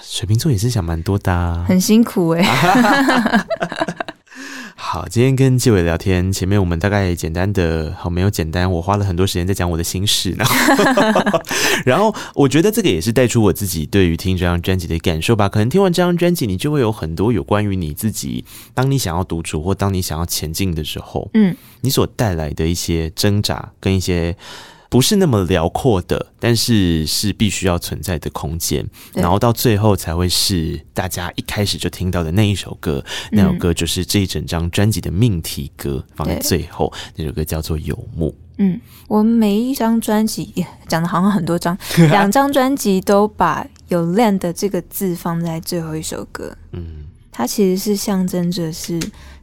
[0.00, 3.46] 水瓶座也是想蛮多的、啊，很辛苦哎、欸。
[4.82, 11.42] 好，今天跟纪伟聊天，前面我们大概简单的，好，没有简单，我花了很多时间在讲我的心事，然后，
[11.84, 15.50] 然后我觉得这个也是带出我自己对于听这张专辑的感受吧。
[15.50, 24.34] 可能听完这张专辑，你就会有很多有关于你自己，当你想要独处或当你想要前进的时候，嗯，你所带来的一些挣扎跟一些。
[24.90, 28.84] 不是那么辽阔的，但是是必须要存在的空间，
[29.14, 33.02] 然后到最后才会是大家一开始就听到的那一首歌。
[33.30, 38.30] 嗯、那首歌就是这一整张专辑的命题歌，放在最后那首歌叫做《游牧》。
[38.58, 40.52] 嗯，我每一张专辑
[40.88, 41.78] 讲的好像很多张，
[42.10, 46.52] 两张专辑都把有 land 这个字放在最后一首歌。
[46.72, 49.00] 嗯，它其实是象征着是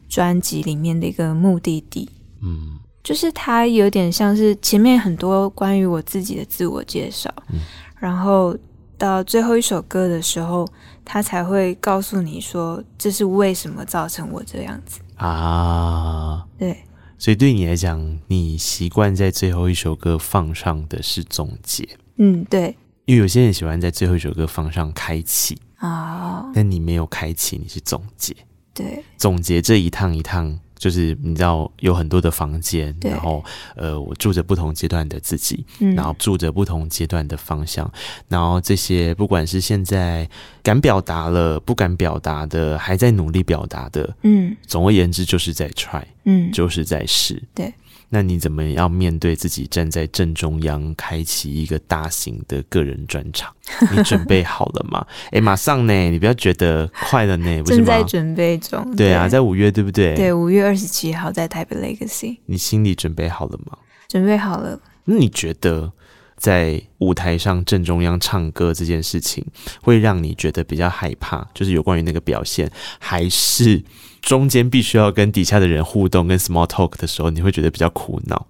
[0.09, 2.09] 专辑里面的一个目的地。
[2.41, 2.77] 嗯。
[3.07, 7.61] 就是它有点像是前面很多关于我自己的自我介绍，嗯、
[7.97, 8.53] 然后
[8.97, 10.67] 到最后一首歌的时候，
[11.05, 16.45] 他才会告诉你说这是为什么造成我这样子啊。
[16.59, 16.83] 对，
[17.17, 21.87] 所以对你来讲，你习惯在最后一首歌放上的是总结。
[22.17, 22.75] 嗯，对。
[23.05, 28.35] 因为有些人喜欢在最后一首歌放上开启啊，哦、但你没有开启，你是总结。
[28.73, 30.59] 对，总结这一趟一趟。
[30.77, 33.43] 就是你知道有很多的房间，然后
[33.75, 37.91] 呃，我住着不同阶段的自己，嗯、然后住着不同阶段的方向，
[38.27, 40.29] 然后这些不管是现在
[40.61, 47.73] 敢表达了、不敢表达的，还在努力表达的，嗯，总而言之就是在 try，嗯，就是在试，对。
[48.09, 53.53] 那你怎么要面对自己站在正中央，开启一个大型的个人专场？
[53.91, 55.05] 你准备好了吗？
[55.25, 55.93] 哎、欸，马上呢！
[56.09, 57.77] 你不要觉得快了呢，不是？
[57.77, 58.95] 正在准备中。
[58.95, 60.15] 对，啊，对在五月，对不对？
[60.15, 62.37] 对，五月二十七号在台北 Legacy。
[62.45, 63.77] 你心里准备好了吗？
[64.07, 64.79] 准备好了。
[65.03, 65.91] 那你觉得
[66.37, 69.45] 在舞台上正中央唱歌这件事情，
[69.81, 71.45] 会让你觉得比较害怕？
[71.53, 73.83] 就是有关于那个表现，还是？
[74.27, 78.45] 中间必须要跟底下的人互动，跟 small talk 的时候，你会觉得比较苦恼。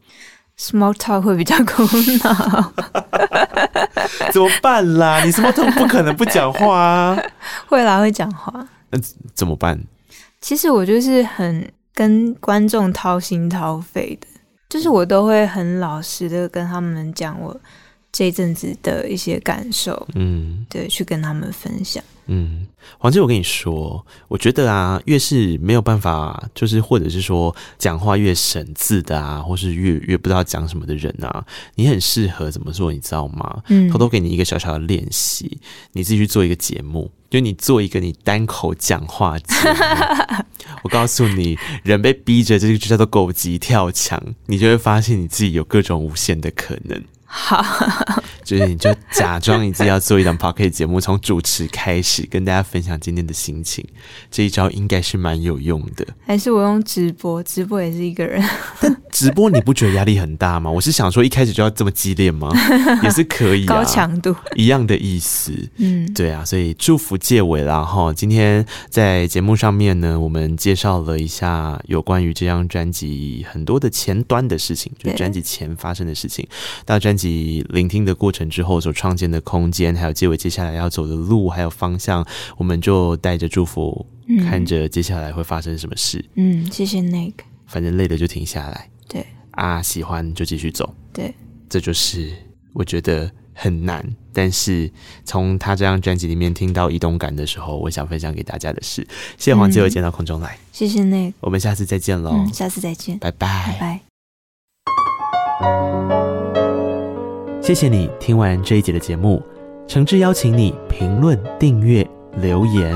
[0.58, 1.84] small talk 会比较苦
[2.24, 2.74] 恼，
[4.32, 5.24] 怎么办啦？
[5.24, 7.24] 你 small talk 不可能不讲话啊！
[7.68, 8.68] 会啦，会讲话。
[8.90, 9.00] 那
[9.36, 9.80] 怎么办？
[10.42, 14.28] 其实我就是很跟观众掏心掏肺的，
[14.68, 17.56] 就是我都会很老实的跟他们讲我
[18.18, 22.04] 这阵子的一些感受，嗯，对，去跟他们分享。
[22.26, 22.66] 嗯，
[22.98, 31.46] 黄志，我跟你说，我觉得啊，越是没有办法，就是或者是说讲话越省字的啊，或是越越不知道讲什么的人啊，
[31.76, 33.62] 你很适合怎么做，你知道吗？
[33.68, 35.60] 嗯，偷偷给你一个小小的练习，
[35.92, 40.44] 你自己去做一个节目，就你做一个你单口讲话节目。
[40.82, 47.00] 我告诉你，人被逼着，这个就叫做狗急跳墙，你就会发现你自己有各种无限的可能。
[47.30, 47.62] 好，
[48.44, 53.86] 就是你就假装你自己要做一档 p o c k e t 节目，从主持开始跟大家分享今天的心情，
[54.32, 56.08] 这一招应该是蛮有用的。
[56.26, 57.44] 还是我用直播？
[57.44, 58.42] 直播也是一个人。
[58.80, 60.70] 但直播你不觉得压力很大吗？
[60.70, 62.52] 我是想说一开始就要这么激烈吗？
[63.04, 65.52] 也是可以、啊，高强度一样的意思。
[65.78, 68.14] 嗯，对啊，所以祝福结尾啦哈。
[68.14, 76.48] 今天在节目上面呢，我们介绍了一下有关于这张专辑很多的前端的事情，就是专辑前发生的事情，
[76.86, 77.18] 到专。
[77.18, 82.24] 辑聆听的过程之后所创建的空间，还有结尾接下来要走的路，还有方向，
[82.58, 86.24] 我们就带着祝福，嗯、看着接下来会发生什么事。
[86.36, 87.34] 嗯，谢谢 Nick。
[87.66, 88.88] 反正累了就停下来。
[89.08, 90.94] 对啊，喜欢就继续走。
[91.14, 91.34] 对，
[91.70, 92.32] 这就是
[92.74, 94.92] 我觉得很难，但是
[95.26, 99.02] 从他这张专辑里面听到移动感的时候，我想分享给大家的是。
[99.38, 101.34] 谢谢黄介伟见到空中来，谢谢 Nick。
[101.40, 104.02] 我们下次再见喽、嗯，下次再见，拜拜，拜拜。
[107.64, 109.44] 谢谢你听完这一集的节目，
[109.88, 112.96] 诚挚邀请你评论、订阅、留言，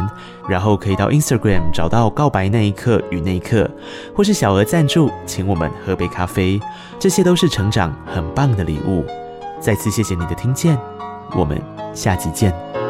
[0.51, 3.69] 然后可以到 Instagram 找到告白那一刻与那一刻，
[4.13, 6.59] 或是小额赞助，请我们喝杯咖啡，
[6.99, 9.05] 这些都是成长很棒的礼物。
[9.61, 10.77] 再次谢谢你的听见，
[11.33, 11.57] 我们
[11.93, 12.80] 下集见。